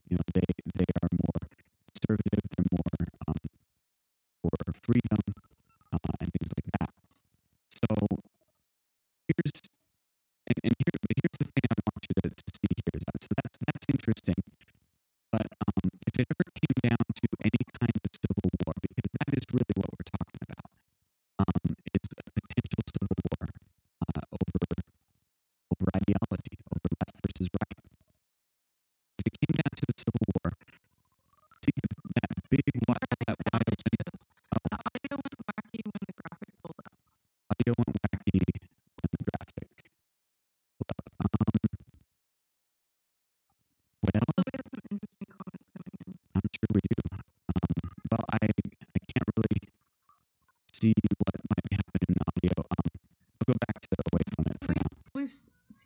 [0.09, 1.41] You know, they they are more
[1.91, 2.43] conservative.
[2.55, 2.95] They're more
[3.27, 3.41] um,
[4.41, 5.23] for freedom
[5.91, 6.91] uh, and things like that.
[7.69, 7.91] So
[9.27, 9.59] here's
[10.47, 12.99] and, and here, here's the thing I want you to, to see here.
[13.19, 14.39] So that's that's interesting.
[15.31, 19.29] But um, if it ever came down to any kind of civil war, because that
[19.35, 20.69] is really what we're talking about,
[21.43, 23.43] um, it's a potential civil war
[24.07, 24.63] uh, over
[25.67, 27.77] over ideology, over left versus right.
[29.19, 29.73] If it came down
[30.07, 30.53] civil war,
[31.63, 31.73] see
[32.15, 32.86] that big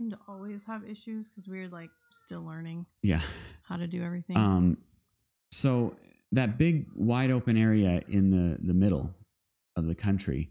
[0.01, 3.21] s- seemed to always have issues because we're like still learning Yeah.
[3.63, 4.37] how to do everything.
[4.37, 4.77] Um,
[5.51, 5.95] so
[6.31, 9.13] that big wide open area in the the middle
[9.75, 10.49] of the country,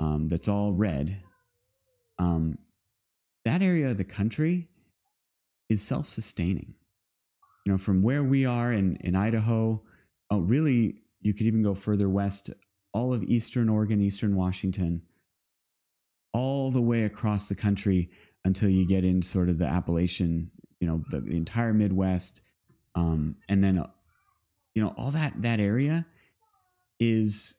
[0.00, 1.22] um, that's all red.
[2.18, 2.58] Um,
[3.44, 4.68] that area of the country
[5.68, 6.74] is self sustaining.
[7.64, 9.82] You know, from where we are in in Idaho,
[10.30, 12.50] oh, really, you could even go further west,
[12.92, 15.02] all of eastern Oregon, eastern Washington,
[16.32, 18.10] all the way across the country
[18.44, 22.42] until you get in sort of the Appalachian, you know, the, the entire Midwest,
[22.94, 23.86] um, and then, uh,
[24.74, 26.06] you know, all that that area
[27.00, 27.58] is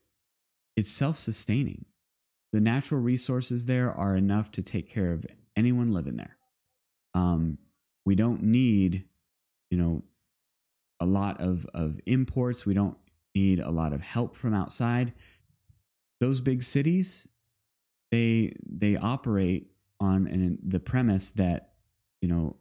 [0.75, 1.85] it's self sustaining.
[2.51, 6.37] The natural resources there are enough to take care of anyone living there.
[7.13, 7.59] Um,
[8.05, 9.05] we don't need,
[9.69, 10.03] you know,
[10.99, 12.65] a lot of of imports.
[12.65, 12.97] We don't
[13.35, 15.13] need a lot of help from outside.
[16.19, 17.27] Those big cities,
[18.11, 19.67] they they operate
[19.99, 21.73] on an, the premise that
[22.21, 22.55] you know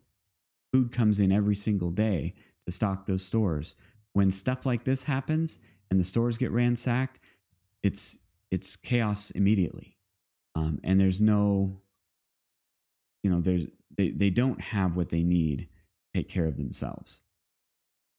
[0.72, 2.35] food comes in every single day
[2.66, 3.77] to stock those stores.
[4.12, 5.59] When stuff like this happens
[5.90, 7.20] and the stores get ransacked,
[7.83, 8.18] it's
[8.51, 9.96] it's chaos immediately,
[10.55, 11.81] um, and there's no,
[13.22, 15.68] you know, there's they they don't have what they need
[16.14, 17.22] to take care of themselves.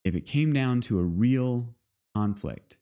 [0.06, 1.76] If it came down to a real
[2.16, 2.80] conflict,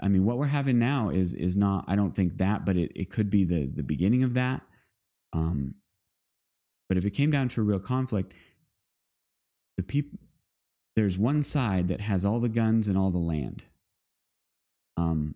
[0.00, 1.84] I mean, what we're having now is is not.
[1.88, 4.62] I don't think that, but it, it could be the the beginning of that.
[5.32, 5.74] Um,
[6.88, 8.34] but if it came down to a real conflict,
[9.76, 10.18] the people
[10.96, 13.66] there's one side that has all the guns and all the land.
[14.96, 15.34] Um,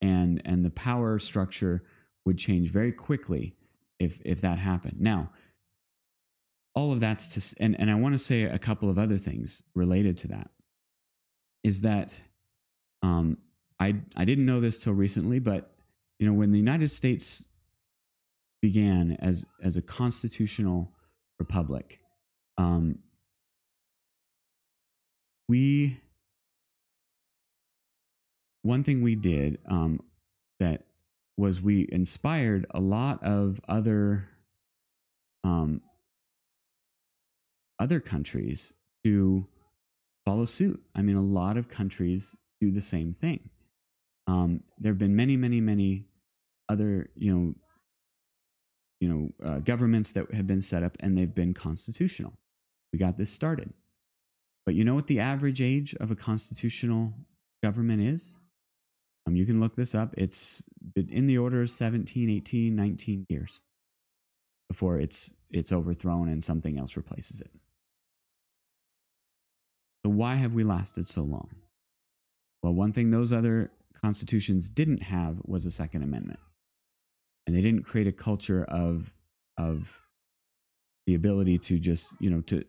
[0.00, 1.84] and and the power structure
[2.24, 3.54] would change very quickly
[3.98, 5.00] if if that happened.
[5.00, 5.30] Now,
[6.74, 9.62] all of that's to and and I want to say a couple of other things
[9.74, 10.50] related to that.
[11.62, 12.20] Is that
[13.02, 13.38] um,
[13.78, 15.72] I I didn't know this till recently, but
[16.18, 17.47] you know when the United States
[18.60, 20.92] began as as a constitutional
[21.38, 22.00] republic,
[22.56, 22.98] um,
[25.48, 26.00] we
[28.62, 30.00] one thing we did um,
[30.60, 30.84] that
[31.36, 34.28] was we inspired a lot of other
[35.44, 35.80] um,
[37.78, 39.46] other countries to
[40.26, 40.82] follow suit.
[40.94, 43.48] I mean, a lot of countries do the same thing.
[44.26, 46.04] Um, there have been many, many, many
[46.68, 47.54] other, you know,
[49.00, 52.34] you know, uh, governments that have been set up and they've been constitutional.
[52.92, 53.72] We got this started.
[54.66, 57.14] But you know what the average age of a constitutional
[57.62, 58.38] government is?
[59.26, 60.14] Um, you can look this up.
[60.16, 63.62] It's in the order of 17, 18, 19 years
[64.68, 67.50] before it's it's overthrown and something else replaces it.
[70.04, 71.48] So why have we lasted so long?
[72.62, 73.70] Well, one thing those other
[74.02, 76.40] constitutions didn't have was a second amendment.
[77.48, 79.14] And they didn't create a culture of
[79.56, 80.02] of
[81.06, 82.62] the ability to just, you know, to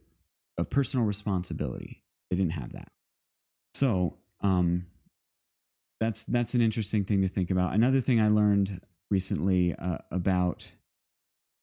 [0.58, 2.02] of personal responsibility.
[2.30, 2.88] They didn't have that.
[3.74, 4.86] So, um
[6.00, 7.74] that's that's an interesting thing to think about.
[7.74, 8.80] Another thing I learned
[9.12, 10.74] recently uh, about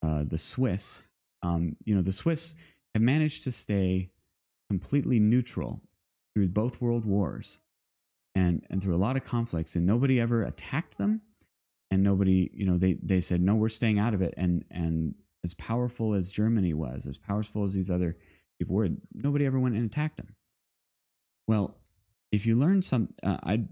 [0.03, 1.05] uh, the Swiss,
[1.43, 2.55] um, you know, the Swiss
[2.95, 4.11] have managed to stay
[4.69, 5.81] completely neutral
[6.35, 7.61] through both world wars
[8.35, 11.23] and and through a lot of conflicts, and nobody ever attacked them,
[11.91, 14.35] and nobody, you know, they they said no, we're staying out of it.
[14.37, 18.17] And and as powerful as Germany was, as powerful as these other
[18.59, 20.35] people were, nobody ever went and attacked them.
[21.47, 21.79] Well,
[22.33, 23.65] if you learn some, uh, I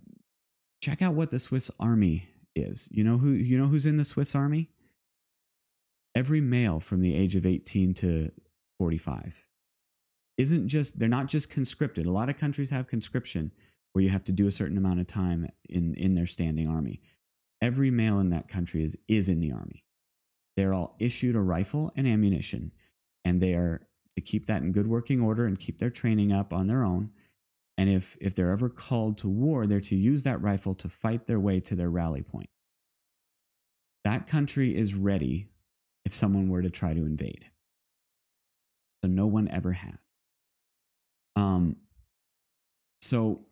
[0.80, 2.88] check out what the Swiss Army is.
[2.92, 4.70] You know who you know who's in the Swiss Army?
[6.14, 8.30] Every male from the age of 18 to
[8.78, 9.46] 45
[10.38, 12.06] isn't just they're not just conscripted.
[12.06, 13.50] A lot of countries have conscription
[13.92, 17.00] where you have to do a certain amount of time in in their standing army.
[17.64, 19.84] Every male in that country is is in the army.
[20.54, 22.72] They're all issued a rifle and ammunition
[23.24, 26.52] and they are to keep that in good working order and keep their training up
[26.52, 27.10] on their own.
[27.78, 31.26] And if if they're ever called to war, they're to use that rifle to fight
[31.26, 32.50] their way to their rally point.
[34.04, 35.48] That country is ready
[36.04, 37.46] if someone were to try to invade.
[39.02, 40.12] So no one ever has.
[41.34, 41.76] Um,
[43.00, 43.46] so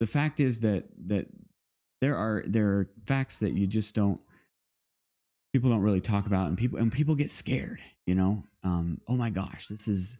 [0.00, 1.28] the fact is that that
[2.02, 4.20] there are there are facts that you just don't
[5.54, 8.42] people don't really talk about and people and people get scared you know?
[8.64, 10.18] Um, oh my gosh this is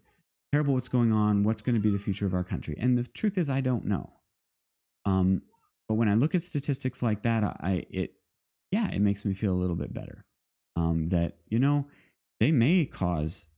[0.52, 2.76] terrible what's going on what's going to be the future of our country?
[2.78, 4.10] And the truth is i don't know.
[5.04, 5.42] Um,
[5.88, 8.14] but when i look at statistics like that i it
[8.70, 10.24] yeah it makes me feel a little bit better.
[10.74, 11.88] Um, that you know
[12.40, 13.48] they may cause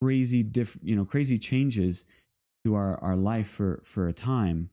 [0.00, 2.04] crazy different you know crazy changes
[2.64, 4.70] to our our life for for a time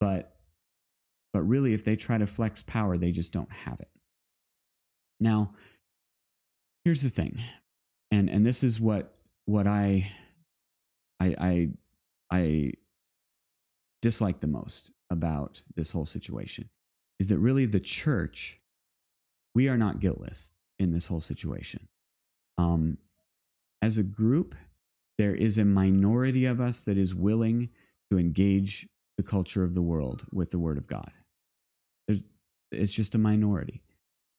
[0.00, 0.35] but
[1.36, 3.90] but really if they try to flex power they just don't have it
[5.20, 5.52] now
[6.82, 7.38] here's the thing
[8.10, 10.10] and and this is what what i
[11.20, 11.68] i i
[12.30, 12.72] i
[14.00, 16.70] dislike the most about this whole situation
[17.20, 18.60] is that really the church
[19.54, 21.86] we are not guiltless in this whole situation
[22.56, 22.96] um
[23.82, 24.54] as a group,
[25.18, 27.68] there is a minority of us that is willing
[28.10, 31.12] to engage the culture of the world with the Word of God.
[32.72, 33.82] It's just a minority.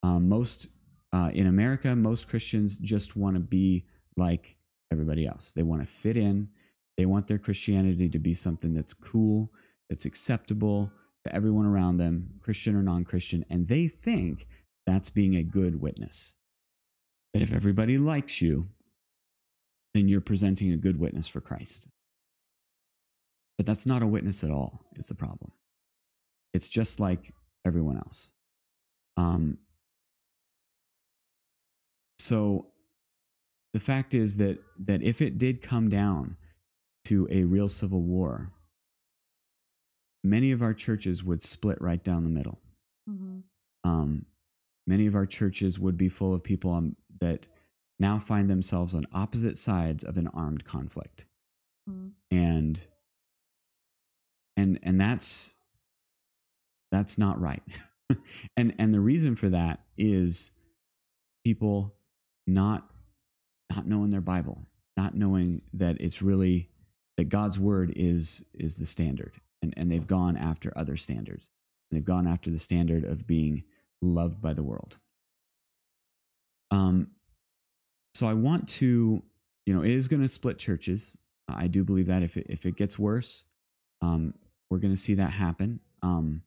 [0.02, 0.68] Um, most
[1.12, 3.84] uh, in America, most Christians just want to be
[4.16, 4.56] like
[4.92, 5.52] everybody else.
[5.52, 6.48] They want to fit in.
[6.96, 9.52] They want their Christianity to be something that's cool,
[9.88, 10.92] that's acceptable
[11.24, 13.44] to everyone around them, Christian or non Christian.
[13.48, 14.46] And they think
[14.86, 16.36] that's being a good witness.
[17.32, 18.68] That if everybody likes you,
[19.94, 21.88] then you're presenting a good witness for Christ.
[23.56, 25.52] But that's not a witness at all, is the problem.
[26.54, 27.32] It's just like
[27.68, 28.32] everyone else.
[29.16, 29.58] Um,
[32.18, 32.66] so
[33.72, 36.36] the fact is that that if it did come down
[37.04, 38.52] to a real civil war,
[40.24, 42.58] many of our churches would split right down the middle.
[43.08, 43.38] Mm-hmm.
[43.88, 44.26] Um,
[44.86, 47.46] many of our churches would be full of people um, that
[48.00, 51.26] now find themselves on opposite sides of an armed conflict.
[51.88, 52.12] Mm.
[52.30, 52.86] And
[54.56, 55.57] and and that's
[56.90, 57.62] that's not right.
[58.56, 60.52] and and the reason for that is
[61.44, 61.94] people
[62.46, 62.88] not
[63.74, 66.70] not knowing their Bible, not knowing that it's really
[67.16, 69.36] that God's word is is the standard.
[69.62, 71.50] And and they've gone after other standards.
[71.90, 73.64] And they've gone after the standard of being
[74.02, 74.98] loved by the world.
[76.70, 77.08] Um,
[78.14, 79.22] so I want to,
[79.64, 81.16] you know, it is going to split churches.
[81.48, 83.46] I do believe that if it, if it gets worse,
[84.02, 84.34] um,
[84.68, 85.80] we're going to see that happen.
[86.02, 86.42] Um,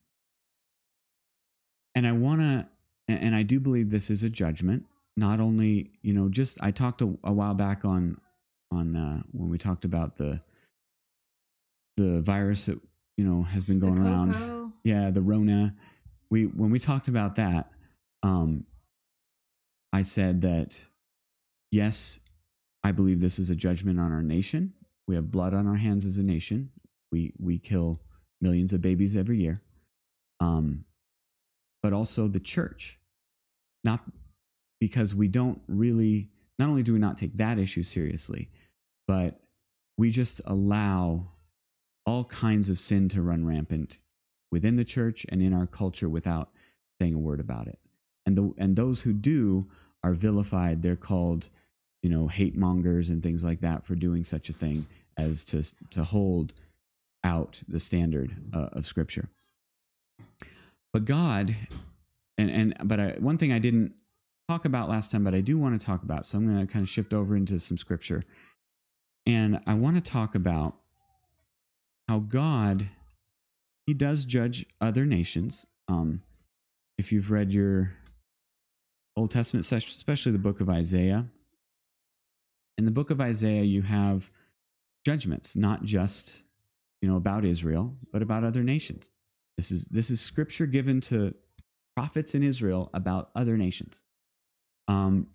[1.95, 2.67] and I want to,
[3.07, 4.85] and I do believe this is a judgment.
[5.17, 8.19] Not only, you know, just I talked a, a while back on
[8.71, 10.39] on uh, when we talked about the
[11.97, 12.79] the virus that
[13.17, 14.73] you know has been going around.
[14.83, 15.75] Yeah, the Rona.
[16.29, 17.71] We when we talked about that,
[18.23, 18.65] um,
[19.91, 20.87] I said that
[21.71, 22.19] yes,
[22.83, 24.73] I believe this is a judgment on our nation.
[25.07, 26.71] We have blood on our hands as a nation.
[27.11, 28.01] We we kill
[28.39, 29.61] millions of babies every year.
[30.39, 30.85] Um,
[31.81, 32.99] but also the church.
[33.83, 34.01] Not
[34.79, 38.49] because we don't really not only do we not take that issue seriously,
[39.07, 39.39] but
[39.97, 41.31] we just allow
[42.05, 43.99] all kinds of sin to run rampant
[44.51, 46.49] within the church and in our culture without
[46.99, 47.79] saying a word about it.
[48.25, 49.67] And the and those who do
[50.03, 50.81] are vilified.
[50.81, 51.49] They're called,
[52.01, 54.85] you know, hate mongers and things like that for doing such a thing
[55.17, 56.53] as to to hold
[57.23, 59.29] out the standard uh, of Scripture.
[60.93, 61.55] But God,
[62.37, 63.93] and and but I, one thing I didn't
[64.49, 66.25] talk about last time, but I do want to talk about.
[66.25, 68.23] So I'm going to kind of shift over into some Scripture,
[69.25, 70.75] and I want to talk about
[72.07, 72.89] how God
[73.85, 75.65] He does judge other nations.
[75.87, 76.23] Um,
[76.97, 77.93] if you've read your
[79.15, 81.27] Old Testament, especially the book of Isaiah.
[82.77, 84.31] In the book of Isaiah, you have
[85.05, 86.43] judgments, not just
[87.01, 89.11] you know about Israel, but about other nations.
[89.57, 91.35] This is this is scripture given to
[91.95, 94.03] prophets in Israel about other nations.
[94.87, 95.27] Um,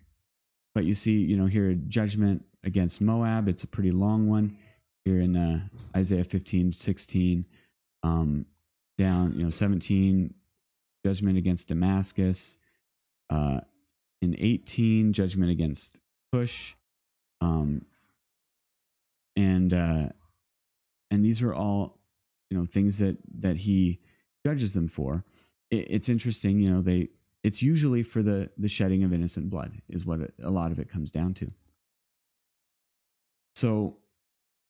[0.73, 3.47] but you see, you know, here judgment against Moab.
[3.47, 4.57] It's a pretty long one
[5.05, 5.61] here in uh,
[5.95, 7.45] Isaiah 15, 16,
[8.03, 8.45] um,
[8.97, 10.33] down, you know, 17,
[11.05, 12.57] judgment against Damascus.
[13.29, 13.61] Uh,
[14.21, 16.01] in 18, judgment against
[16.33, 16.75] Cush.
[17.41, 17.85] Um,
[19.35, 20.09] and uh,
[21.11, 21.96] and these are all,
[22.49, 23.99] you know, things that that he
[24.45, 25.25] judges them for.
[25.69, 27.09] It, it's interesting, you know, they
[27.43, 30.79] it's usually for the the shedding of innocent blood is what it, a lot of
[30.79, 31.47] it comes down to.
[33.55, 33.97] So,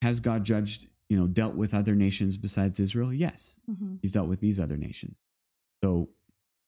[0.01, 3.13] has God judged, you know, dealt with other nations besides Israel?
[3.13, 3.95] Yes, Mm-hmm.
[4.01, 5.21] He's dealt with these other nations.
[5.83, 6.09] So,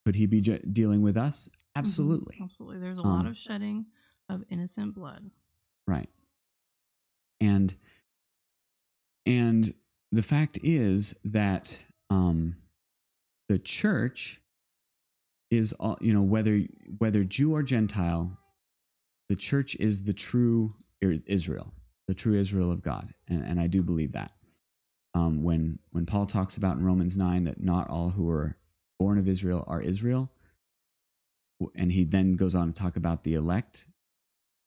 [0.05, 1.49] could He be ju- dealing with us?
[1.75, 2.37] Absolutely.
[2.41, 2.79] Absolutely.
[2.79, 3.85] There's a lot Um, of shedding
[4.27, 5.29] of innocent blood.
[5.87, 6.09] Right.
[7.39, 7.73] And
[9.25, 9.73] and
[10.11, 12.55] the fact is that um
[13.47, 14.41] the church
[15.51, 16.61] is all you know whether
[16.97, 18.37] whether Jew or Gentile
[19.29, 21.73] the church is the true Israel
[22.07, 24.31] the true Israel of God and and I do believe that.
[25.13, 28.57] Um when when Paul talks about in Romans 9 that not all who are
[28.99, 30.31] born of Israel are Israel
[31.75, 33.87] and he then goes on to talk about the elect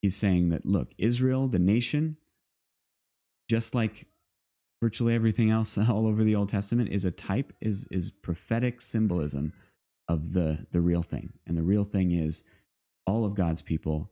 [0.01, 2.17] he's saying that look israel the nation
[3.49, 4.07] just like
[4.83, 9.53] virtually everything else all over the old testament is a type is is prophetic symbolism
[10.09, 11.31] of the the real thing.
[11.47, 12.43] And the real thing is
[13.05, 14.11] all of god's people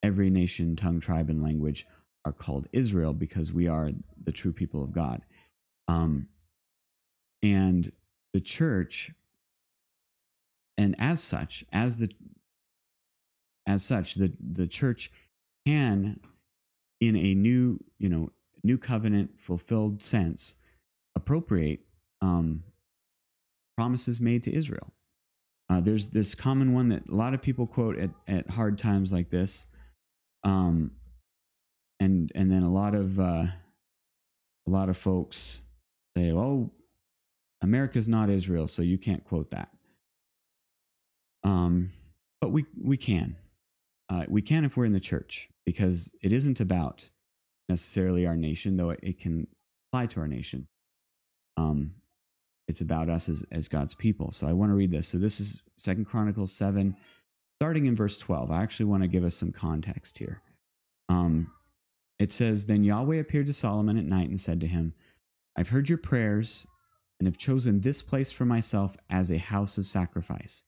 [0.00, 1.86] every nation tongue tribe and language
[2.24, 5.22] are called israel because we are the true people of god.
[5.88, 6.28] Um
[7.42, 7.90] and
[8.32, 9.10] the church
[10.78, 12.10] and as such as the
[13.66, 15.10] as such the the church
[15.66, 16.20] can
[17.00, 18.30] in a new you know
[18.64, 20.56] new covenant fulfilled sense
[21.14, 21.80] appropriate
[22.20, 22.64] um
[23.76, 24.92] promises made to israel.
[25.68, 29.12] Uh, there's this common one that a lot of people quote at, at hard times
[29.12, 29.66] like this
[30.42, 30.90] um
[32.00, 33.44] and and then a lot of uh
[34.66, 35.62] a lot of folks
[36.16, 36.70] say oh
[37.62, 39.68] america's not israel so you can't quote that.
[41.44, 41.90] Um
[42.44, 43.36] but we we can.
[44.10, 47.08] Uh, we can if we're in the church because it isn't about
[47.68, 49.46] necessarily our nation, though it, can
[49.88, 50.68] apply to our nation.
[51.56, 51.94] Um,
[52.66, 54.32] it's about us as, as God's people.
[54.32, 55.06] So I want to read this.
[55.06, 56.96] So this is Second Chronicles seven,
[57.60, 58.50] starting in verse twelve.
[58.50, 60.42] I actually want to give us some context here.
[61.08, 61.52] Um,
[62.18, 64.94] it says, "Then Yahweh appeared to Solomon at night and said to him,
[65.56, 66.66] I've heard your prayers
[67.20, 70.64] and have chosen this place for myself as a house of sacrifice."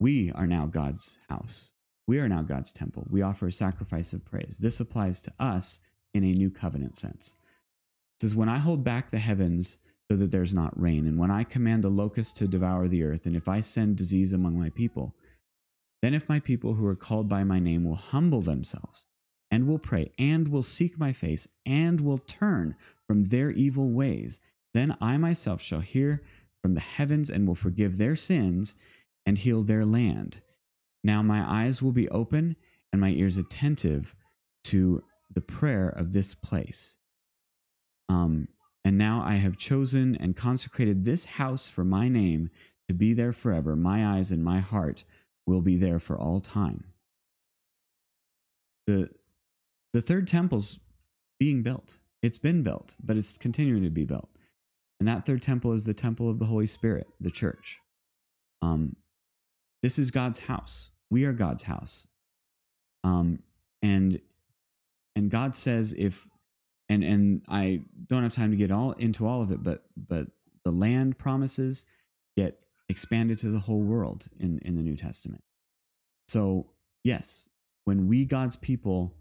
[0.00, 1.73] We are now God's house.
[2.06, 3.06] We are now God's temple.
[3.08, 4.58] We offer a sacrifice of praise.
[4.60, 5.80] This applies to us
[6.12, 7.34] in a new covenant sense.
[8.16, 9.78] It says, When I hold back the heavens
[10.10, 13.26] so that there's not rain, and when I command the locusts to devour the earth,
[13.26, 15.14] and if I send disease among my people,
[16.02, 19.06] then if my people who are called by my name will humble themselves
[19.50, 22.76] and will pray and will seek my face and will turn
[23.06, 24.40] from their evil ways,
[24.74, 26.22] then I myself shall hear
[26.60, 28.76] from the heavens and will forgive their sins
[29.24, 30.42] and heal their land.
[31.04, 32.56] Now my eyes will be open
[32.92, 34.16] and my ears attentive
[34.64, 36.98] to the prayer of this place.
[38.08, 38.48] Um,
[38.84, 42.50] and now I have chosen and consecrated this house for my name
[42.88, 43.76] to be there forever.
[43.76, 45.04] My eyes and my heart
[45.46, 46.84] will be there for all time.
[48.86, 49.08] The,
[49.92, 50.80] the third temple's
[51.38, 51.98] being built.
[52.22, 54.30] It's been built, but it's continuing to be built.
[54.98, 57.80] And that third temple is the temple of the Holy Spirit, the church.
[58.62, 58.96] Um,
[59.82, 60.90] this is God's house.
[61.10, 62.06] We are God's house.
[63.04, 63.40] Um,
[63.82, 64.20] and
[65.16, 66.28] and God says if
[66.88, 70.28] and and I don't have time to get all into all of it, but but
[70.64, 71.84] the land promises
[72.36, 75.44] get expanded to the whole world in in the New Testament.
[76.28, 76.70] So
[77.02, 77.48] yes,
[77.84, 79.14] when we God's people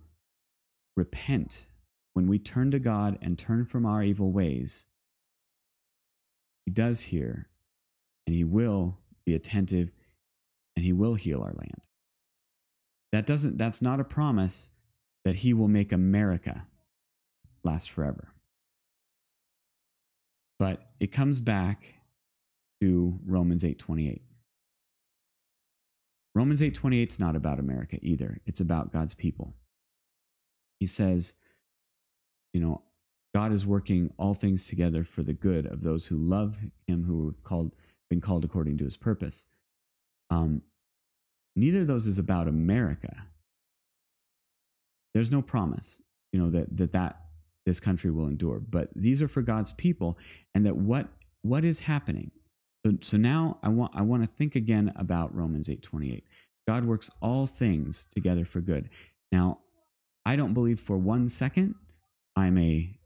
[0.95, 1.67] repent,
[2.13, 4.87] when we turn to God and turn from our evil ways,
[6.65, 7.49] He does hear,
[8.25, 9.91] and He will be attentive
[10.75, 11.87] and he will heal our land.
[13.11, 14.71] That doesn't that's not a promise
[15.23, 16.67] that he will make America
[17.63, 18.33] last forever.
[20.59, 22.01] But it comes back
[22.81, 24.21] to Romans 8:28.
[26.35, 28.39] Romans 8:28 is not about America either.
[28.45, 29.55] It's about God's people.
[30.79, 31.35] He says,
[32.53, 32.83] you know,
[33.33, 36.57] God is working all things together for the good of those who love
[36.87, 37.75] him who have called
[38.09, 39.45] been called according to his purpose.
[40.29, 40.61] Um,
[41.55, 43.27] neither of those is about America.
[45.13, 46.01] There's no promise,
[46.31, 47.21] you know, that that that
[47.65, 48.59] this country will endure.
[48.59, 50.17] But these are for God's people,
[50.55, 51.09] and that what
[51.41, 52.31] what is happening
[52.85, 56.23] So, so now I want I want to think again about Romans 8:28.
[56.67, 58.89] God works all things together for good.
[59.31, 59.59] Now,
[60.25, 61.75] I don't believe for one second
[62.35, 62.99] I'm a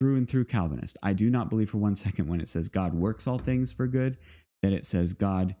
[0.00, 0.98] through and through Calvinist.
[1.02, 3.86] I do not believe for one second when it says God works all things for
[3.86, 4.18] good
[4.62, 5.56] that it says God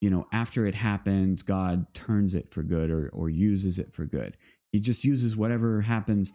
[0.00, 4.04] you know after it happens God turns it for good or or uses it for
[4.04, 4.36] good.
[4.72, 6.34] He just uses whatever happens,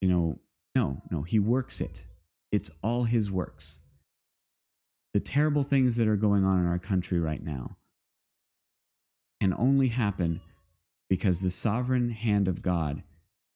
[0.00, 0.40] you know,
[0.74, 2.06] no, no, he works it.
[2.50, 3.80] It's all his works
[5.14, 7.76] the terrible things that are going on in our country right now
[9.40, 10.40] can only happen
[11.08, 13.04] because the sovereign hand of God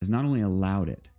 [0.00, 1.10] has not only allowed it,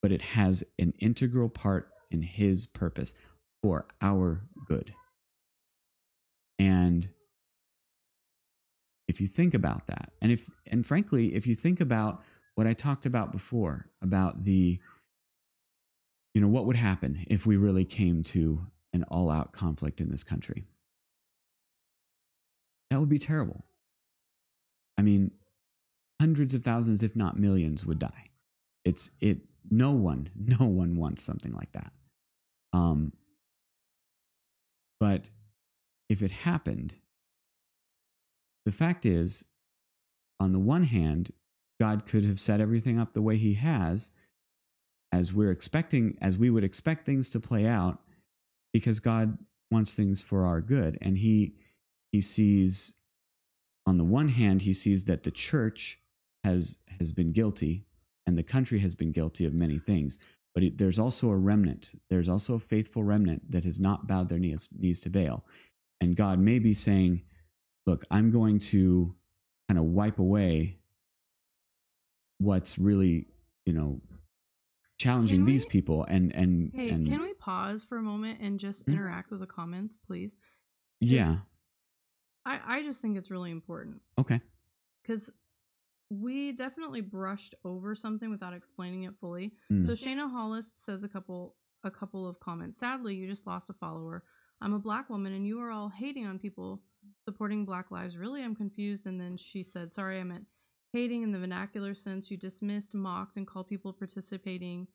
[0.00, 3.14] but it has an integral part in his purpose
[3.62, 4.94] for our good.
[6.58, 7.10] And
[9.10, 12.22] if you think about that, and if and frankly, if you think about
[12.54, 14.78] what I talked about before about the
[16.32, 18.60] you know what would happen if we really came to
[18.92, 20.64] an all out conflict in this country.
[22.90, 23.64] That would be terrible.
[24.96, 25.32] I mean,
[26.20, 28.26] hundreds of thousands, if not millions, would die.
[28.84, 29.38] It's it.
[29.70, 31.92] No one, no one wants something like that.
[32.72, 33.12] Um,
[35.00, 35.30] but
[36.08, 36.98] if it happened,
[38.70, 39.46] the fact is,
[40.38, 41.32] on the one hand,
[41.80, 44.12] God could have set everything up the way He has,
[45.10, 47.98] as we're expecting, as we would expect things to play out,
[48.72, 49.38] because God
[49.72, 50.96] wants things for our good.
[51.02, 51.54] And he
[52.12, 52.94] he sees
[53.86, 55.98] on the one hand he sees that the church
[56.44, 57.86] has has been guilty
[58.24, 60.16] and the country has been guilty of many things.
[60.54, 62.00] But it, there's also a remnant.
[62.08, 65.44] There's also a faithful remnant that has not bowed their knees, knees to Baal.
[66.00, 67.22] And God may be saying
[67.86, 69.14] look I'm going to
[69.68, 70.78] kind of wipe away
[72.38, 73.26] what's really
[73.66, 74.00] you know
[74.98, 78.58] challenging Can these people and and Hey, and can we pause for a moment and
[78.60, 78.92] just Hmm?
[78.92, 80.36] interact with the comments, please?
[81.00, 81.38] yeah
[82.44, 84.40] I, I just think it's really important okay
[85.02, 85.30] because
[86.10, 89.52] we definitely brushed over something without explaining it fully.
[89.70, 89.86] Mm.
[89.86, 91.54] So Shayna Hollis says a couple
[91.84, 92.78] a couple of comments.
[92.78, 94.24] Sadly, you just lost a follower.
[94.60, 96.82] I'm a black woman and you are all hating on people
[97.24, 98.16] supporting black lives.
[98.16, 99.06] Really, I'm confused.
[99.06, 100.46] And then she said, Sorry, I meant
[100.92, 102.30] hating in the vernacular sense.
[102.30, 104.88] You dismissed, mocked, and called people participating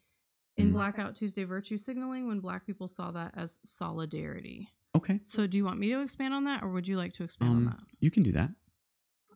[0.57, 0.73] in Mm.
[0.73, 4.69] Blackout Tuesday virtue signaling when black people saw that as solidarity.
[4.95, 7.23] okay So do you want me to expand on that or would you like to
[7.23, 7.79] expand on um that?
[7.99, 8.51] you can do that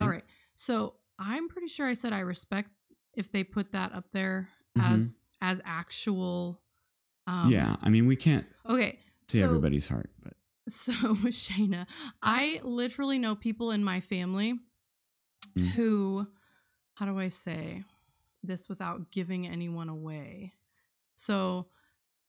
[0.01, 0.23] All right.
[0.55, 2.69] So I'm pretty sure I said I respect
[3.15, 4.93] if they put that up there Mhm.
[4.95, 6.61] as as actual.
[7.27, 8.99] Um, yeah i mean we can't Okay.
[9.27, 10.33] see so, everybody's heart but
[10.69, 10.91] So
[11.25, 11.87] Shayna,
[12.21, 14.59] I literally know people in my family
[15.55, 15.69] Mm.
[15.69, 16.27] who,
[16.95, 17.83] how do I say
[18.43, 20.53] this without giving anyone away?
[21.15, 21.67] So,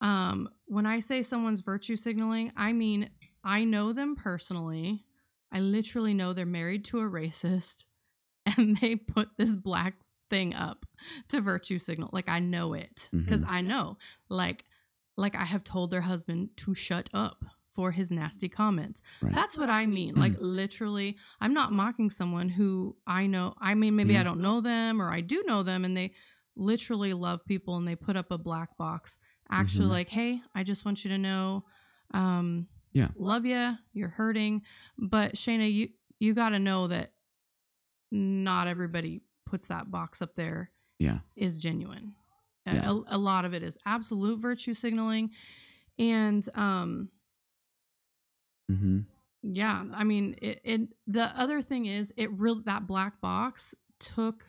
[0.01, 3.11] um, when I say someone's virtue signaling, I mean
[3.45, 5.05] I know them personally.
[5.53, 7.85] I literally know they're married to a racist,
[8.47, 9.95] and they put this black
[10.31, 10.87] thing up
[11.29, 12.11] to virtue signal.
[12.13, 14.65] Like I know it because I know, like,
[15.17, 19.01] like I have told their husband to shut up for his nasty comments.
[19.23, 20.15] right That's what I mean.
[20.15, 23.55] Like literally, I'm not mocking someone who I know.
[23.61, 24.25] I mean, maybe I Mhm.
[24.25, 26.13] don't know them or I do know them and they
[26.57, 29.19] literally love people and they put up a black box.
[29.49, 29.91] Actually, Mhm.
[29.91, 31.65] like, hey, I just want you to know,
[32.13, 33.09] um, Yeah.
[33.17, 33.75] love you.
[33.93, 34.63] You're hurting,
[34.99, 37.15] but Shayna, you you got to know that
[38.11, 42.15] not everybody puts that box up there yeah is genuine.
[42.67, 42.91] Yeah.
[42.91, 45.31] A, a lot of it is absolute virtue signaling,
[45.99, 47.09] and um,
[48.71, 48.99] mm-hmm.
[49.43, 50.81] yeah, I mean, it, it.
[51.07, 54.45] The other thing is, it really that black box took.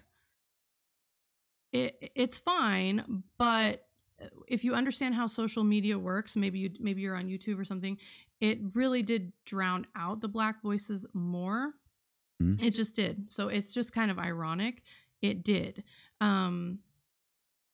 [1.72, 3.86] It it's fine, but
[4.48, 7.98] if you understand how social media works, maybe you maybe you're on YouTube or something.
[8.40, 11.74] It really did drown out the black voices more.
[12.42, 12.62] Mhm.
[12.64, 13.32] It just did.
[13.32, 14.82] So it's just kind of ironic.
[15.22, 15.84] It did.
[16.20, 16.80] Um,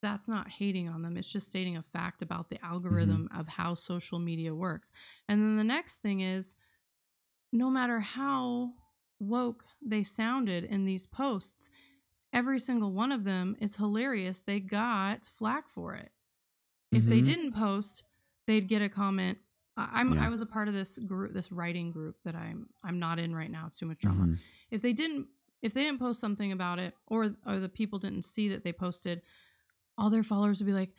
[0.02, 1.18] that's not hating on them.
[1.18, 4.92] It's just stating a fact about the algorithm of how social media works.
[5.28, 6.56] And then the next thing is
[7.52, 8.74] no matter how
[9.20, 11.70] woke they sounded in these posts,
[12.34, 14.42] every single one of them, it's hilarious.
[14.42, 16.12] They got flack for it.
[16.92, 17.26] If they Mhm.
[17.26, 18.04] didn't post,
[18.46, 19.40] they'd get a comment.
[19.76, 20.26] I- I'm Yeah.
[20.26, 23.36] I was a part of this group, this writing group that I'm I'm not in
[23.36, 23.66] right now.
[23.68, 24.40] It's too much drama Mhm.
[24.72, 25.28] if they didn't
[25.64, 28.72] if they didn't post something about it or or the people didn't see that they
[28.72, 29.22] posted
[29.98, 30.92] all their followers would be like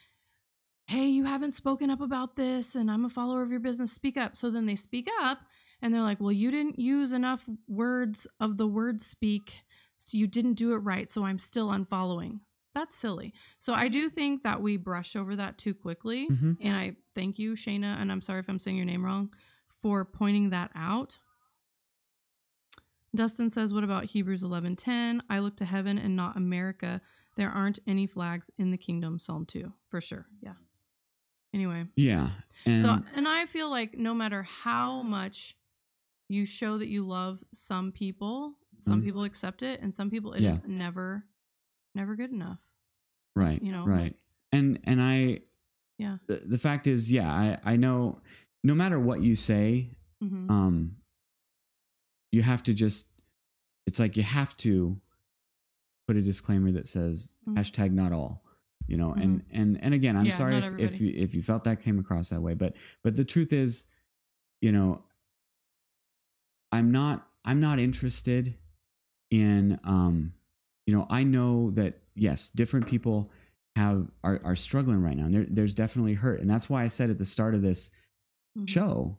[0.86, 4.16] hey you haven't spoken up about this and i'm a follower of your business speak
[4.16, 5.38] up so then they speak up
[5.82, 9.62] and they're like well you didn't use enough words of the word speak
[9.96, 12.40] so you didn't do it right so i'm still unfollowing
[12.74, 16.56] that's silly so i do think that we brush over that too quickly Mhm.
[16.60, 19.32] and i thank you shayna and i'm sorry if i'm saying your name wrong
[19.82, 21.18] for pointing that out.
[23.14, 25.22] Dustin says, What about Hebrews 11:10?
[25.30, 27.00] I look to heaven and not America.
[27.38, 29.18] There aren't any flags in the kingdom.
[29.18, 30.26] Psalm 2, for sure.
[30.42, 30.54] Yeah.
[31.54, 31.86] Anyway.
[31.96, 32.28] Yeah.
[32.66, 35.54] And so, and I feel like no matter how much
[36.28, 39.04] you show that you love some people, some Mhm.
[39.04, 40.66] people accept it, and some people it is Yeah.
[40.68, 41.24] never,
[41.94, 42.58] never good enough.
[43.36, 43.62] right.
[43.62, 44.16] you know, Right.
[44.50, 45.42] And and I
[45.96, 46.18] Yeah.
[46.26, 48.20] the, the fact is, yeah, I, I know
[48.64, 50.96] no matter what you say, hmm um
[52.32, 53.06] you have to just
[53.86, 55.00] it's like you have to
[56.08, 57.54] put a disclaimer that says Mhm.
[57.58, 58.42] hashtag not all
[58.86, 61.64] you know and and and again i'm Yeah, sorry if, if you if you felt
[61.64, 63.84] that came across that way but but the truth is
[64.62, 65.02] you know
[66.72, 68.56] i'm not i'm not interested
[69.30, 70.32] in um
[70.86, 73.30] you know i know that yes different people
[73.76, 77.10] have are, are struggling right now there, there's definitely hurt and that's why i said
[77.10, 77.90] at the start of this
[78.56, 78.66] Mhm.
[78.68, 79.18] show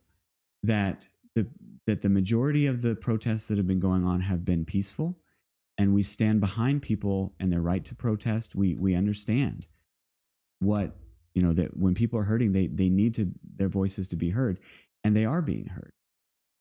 [0.63, 1.47] that the
[1.85, 5.18] that the majority of the protests that have been going on have been peaceful
[5.80, 9.67] and we stand behind people and their right to protest we we understand
[10.59, 10.95] what
[11.34, 14.30] you know that when people are hurting they they need to their voices to be
[14.30, 14.59] heard
[15.03, 15.93] and they are being heard.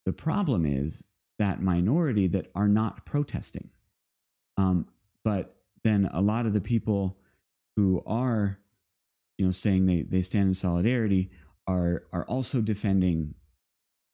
[0.06, 1.04] The problem is
[1.38, 3.70] that minority that are not protesting.
[4.56, 4.86] Um,
[5.24, 5.54] but
[5.84, 7.18] then a lot of the people
[7.76, 8.58] who are
[9.36, 11.30] you know saying they they stand in solidarity
[11.66, 13.34] are are also defending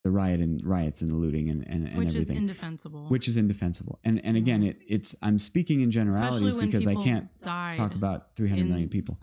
[0.05, 2.37] the riot and riots and the looting and and, and which is everything.
[2.37, 3.07] indefensible.
[3.09, 3.99] which is indefensible.
[4.05, 8.67] And and again it it's i'm speaking in generalities because i can't talk about 300
[8.67, 9.19] million in- people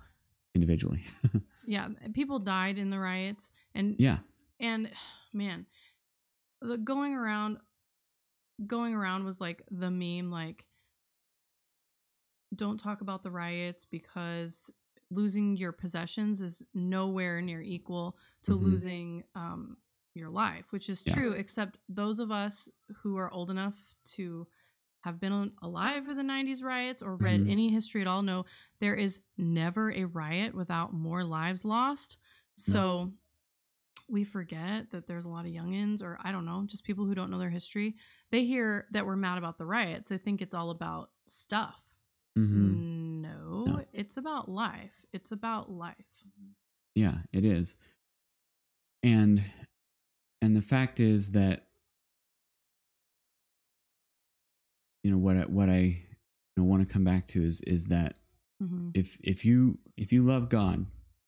[0.55, 1.01] individually.
[1.67, 4.17] Yeah, people died in the riots, and yeah.
[4.59, 4.89] and
[5.32, 5.67] man,
[6.59, 7.59] the going around,
[8.65, 10.65] going around was like the meme, like
[12.53, 14.69] don't talk about the riots because
[15.11, 18.61] losing your possessions is nowhere near equal to Mhm.
[18.63, 19.77] losing um,
[20.14, 21.14] your life, which is Yeah.
[21.14, 21.32] true.
[21.32, 24.47] Except those of us who are old enough to
[25.01, 27.49] have been alive for the 90s riots or read Mhm.
[27.49, 28.45] any history at all know
[28.80, 32.18] there is never a riot without more lives lost.
[32.55, 33.12] So
[34.07, 37.16] we forget that there's a lot of youngins or I don't know, just people who
[37.16, 37.95] don't know their history.
[38.30, 40.09] They hear that we're mad about the riots.
[40.09, 41.84] They think it's all about stuff.
[42.36, 43.86] hmm No, No.
[43.93, 45.05] it's about life.
[45.14, 46.24] It's about life.
[46.93, 47.78] yeah it is
[49.01, 49.41] and
[50.41, 51.65] and the fact is that
[55.03, 56.03] you know what I, what i you
[56.57, 58.17] know, want to come back to is is that
[58.59, 60.85] hmm if if you if you love god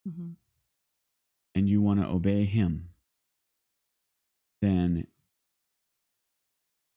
[0.07, 0.31] hmm
[1.55, 2.89] and you want to obey him
[4.61, 5.05] then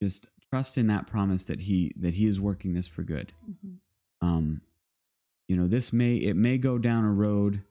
[0.03, 3.33] just trust in that promise that he that he is working this for good.
[3.63, 3.75] Hmm
[4.23, 4.63] um
[5.47, 7.63] you know this may it may go down a road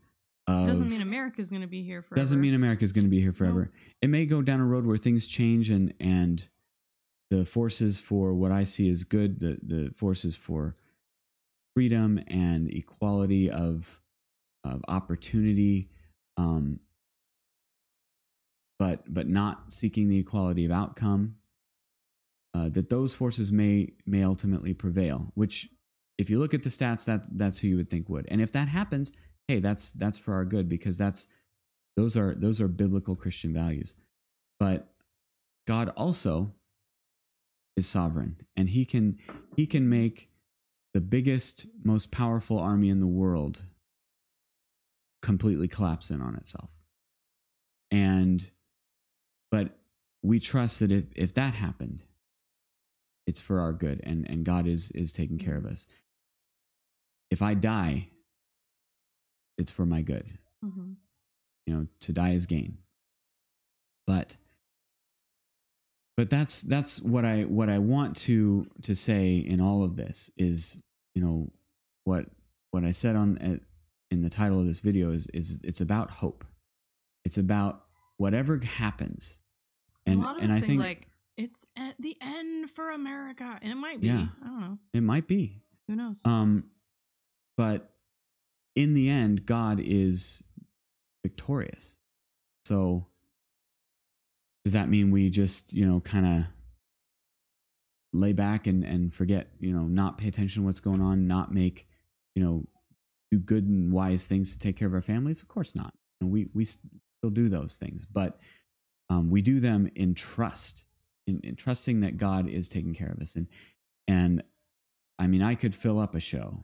[0.48, 2.22] of Doesn't mean America's going to be here forever.
[2.22, 3.72] doesn't mean America is going to be here forever.
[4.02, 6.48] It may go down a road where things change and and
[7.32, 10.76] the forces for what I see as good, the the forces for
[11.76, 14.00] freedom and equality of
[14.64, 15.90] of opportunity,
[16.38, 16.80] um,
[18.78, 21.36] but but not seeking the equality of outcome.
[22.54, 25.32] Uh, that those forces may may ultimately prevail.
[25.34, 25.68] Which,
[26.18, 28.26] if you look at the stats, that that's who you would think would.
[28.30, 29.12] And if that happens,
[29.48, 31.28] hey, that's that's for our good because that's
[31.96, 33.96] those are those are biblical Christian values.
[34.60, 34.94] But
[35.68, 36.54] God also
[37.76, 39.18] is sovereign and he can
[39.56, 40.30] he can make
[40.94, 43.64] the biggest most powerful army in the world
[45.22, 46.72] completely collapse in on itself.
[47.92, 48.50] And
[49.52, 49.78] but
[50.24, 52.04] we trust that if if that happened
[53.28, 55.88] it's for our good and and God is is taking care of us.
[57.32, 58.10] If I die
[59.66, 60.26] it's for my good
[60.64, 60.92] hmm
[61.66, 62.78] you know to die is gain
[64.06, 64.38] but
[66.16, 70.30] but that's that's what i what i want to to say in all of this
[70.38, 70.80] is
[71.16, 71.52] you know
[72.04, 72.28] what
[72.70, 73.58] what i said on uh,
[74.12, 76.46] in the title of this video is is it's about hope
[77.24, 77.86] it's about
[78.18, 79.42] whatever happens
[80.06, 81.08] and a lot of and us i think, think like
[81.38, 84.08] it's at the end for America, and it might be.
[84.08, 84.28] Yeah.
[84.42, 84.78] I don't know.
[84.94, 85.60] it might be
[85.90, 86.22] Who knows?
[86.24, 86.66] um
[87.58, 87.95] but
[88.76, 90.44] in the end god is
[91.24, 92.00] victorious.
[92.66, 93.08] So
[94.64, 96.44] does that mean we just you know kind of
[98.14, 101.54] lay back and and forget you know not pay attention to what's going on not
[101.54, 101.88] make
[102.36, 102.66] you know
[103.32, 105.42] do good and wise things to take care of our families?
[105.42, 105.94] Of course not.
[106.22, 108.40] We we still do those things but
[109.10, 110.86] um, we do them in trust
[111.28, 113.36] in, in trusting that god is taking care of us.
[113.36, 113.48] And
[114.08, 114.44] and
[115.18, 116.64] i mean i could fill up a show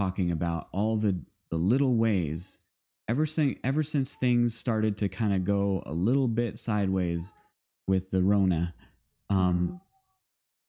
[0.00, 1.20] talking about all the
[1.50, 2.60] the little ways
[3.06, 7.34] ever since ever since things started to kind of go a little bit sideways
[7.86, 8.74] with the Rona,
[9.28, 9.80] um, Mhm.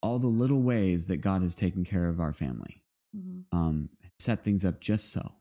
[0.04, 2.84] all the little ways that God has taken care of our family,
[3.16, 3.46] Mhm.
[3.54, 5.32] um, set things up just so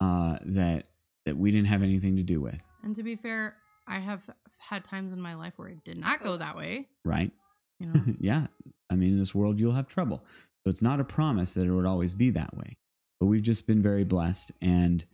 [0.00, 0.88] uh, that
[1.26, 3.54] that we didn't have anything to do with, And to be fair,
[3.86, 4.22] I have
[4.56, 6.88] had times in my life where it did not go that way.
[7.04, 7.30] right?
[7.78, 8.46] You know, yeah.
[8.88, 10.24] I mean, in this world, you'll have trouble.
[10.64, 12.76] So it's not a promise that it would always be that way.
[13.20, 14.50] But we've just been very blessed.
[14.60, 15.04] And,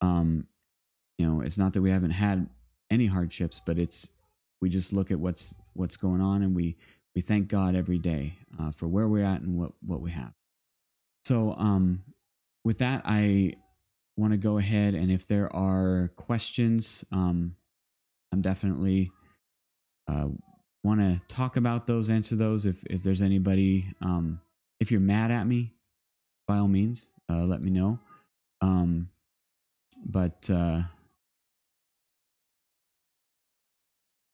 [0.00, 0.46] um,
[1.18, 2.48] you know, it's not that we haven't had
[2.90, 4.10] any hardships, but it's,
[4.60, 6.76] we just look at what's, what's going on and we,
[7.14, 10.32] we thank God every day uh, for where we're at and what, what we have.
[11.24, 12.04] So, um,
[12.62, 13.54] with that, I
[14.16, 17.56] want to go ahead and if there are questions, um,
[18.32, 19.10] I'm definitely,
[20.08, 20.28] uh,
[20.86, 22.64] want to talk about those, answer those.
[22.64, 24.40] If if there's anybody, um,
[24.78, 25.72] if you're mad at me,
[26.46, 27.98] by all means, uh, let me know.
[28.60, 29.10] Um,
[30.04, 30.82] but uh,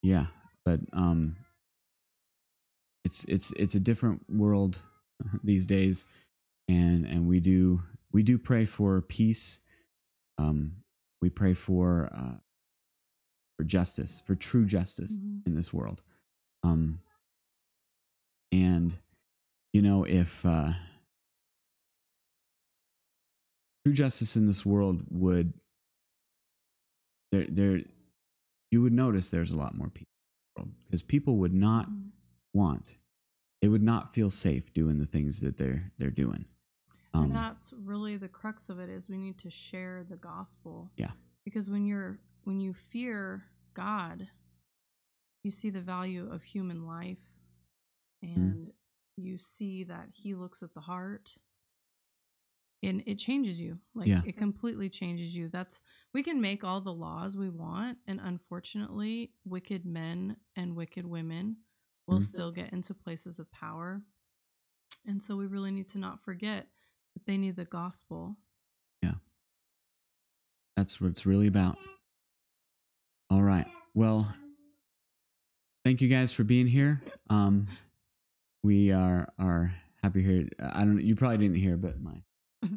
[0.03, 0.27] yeah,
[0.65, 1.37] but um,
[3.05, 4.83] it's it's it's a different world
[5.45, 6.07] these days,
[6.69, 7.81] and and we do
[8.13, 9.61] we do pray for peace.
[10.39, 10.77] Um,
[11.21, 12.39] we pray for uh,
[13.59, 15.47] for justice, for true justice Mhm.
[15.47, 16.03] in this world.
[16.65, 17.01] Um,
[18.51, 18.99] and
[19.73, 20.73] you know, if uh,
[23.85, 25.53] true justice in this world would
[27.33, 27.81] there there
[28.71, 30.09] you would notice there's a lot more people
[30.85, 32.11] because people would not Mhm.
[32.55, 32.99] want
[33.61, 36.45] they would not feel safe doing the things that they're they're doing.
[37.15, 40.91] Um, and that's really the crux of it is we need to share the gospel.
[40.97, 41.13] Yeah.
[41.45, 44.29] Because when you're when you fear God,
[45.45, 47.39] you see the value of human life
[48.25, 48.41] Mm-hmm.
[48.41, 48.73] and
[49.17, 51.39] you see that he looks at the heart
[52.83, 54.23] and it changes you like Yeah.
[54.27, 55.81] it completely changes you that's
[56.13, 61.57] we can make all the laws we want and unfortunately wicked men and wicked women
[62.07, 62.23] will Mhm.
[62.23, 64.03] still get into places of power
[65.07, 66.69] and so we really need to not forget
[67.15, 68.37] that they need the gospel
[69.03, 69.15] Yeah.
[70.77, 71.77] That's what it's really about.
[73.31, 73.67] All right.
[73.95, 74.33] Well,
[75.85, 77.03] thank you guys for being here.
[77.31, 77.67] Um,
[78.63, 80.49] we are are happy here.
[80.61, 81.01] I don't.
[81.01, 82.23] You probably didn't hear, but my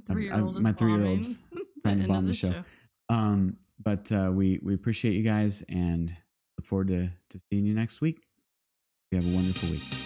[0.08, 1.40] three year old my three-year-old's
[1.84, 2.52] trying to bomb the show.
[2.52, 2.64] show.
[3.10, 6.10] um, but uh, we we appreciate you guys and
[6.58, 8.22] look forward to to seeing you next week.
[9.12, 10.05] You have a wonderful week.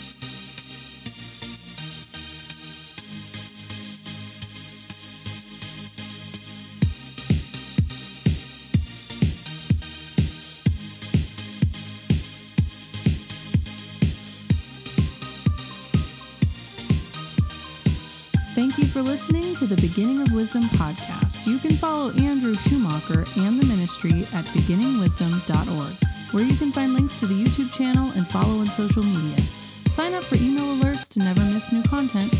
[19.10, 21.48] Listening to the Beginning of Wisdom podcast.
[21.48, 27.20] You can follow Andrew Schumacher and the ministry at beginningwisdom.org, where you can find links
[27.20, 29.42] to the YouTube channel and follow on social media.
[29.90, 32.32] Sign up for email alerts to never miss new content.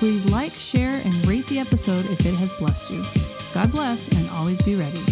[0.00, 3.04] Please like, share, and rate the episode if it has blessed you.
[3.52, 5.02] God bless and always be ready.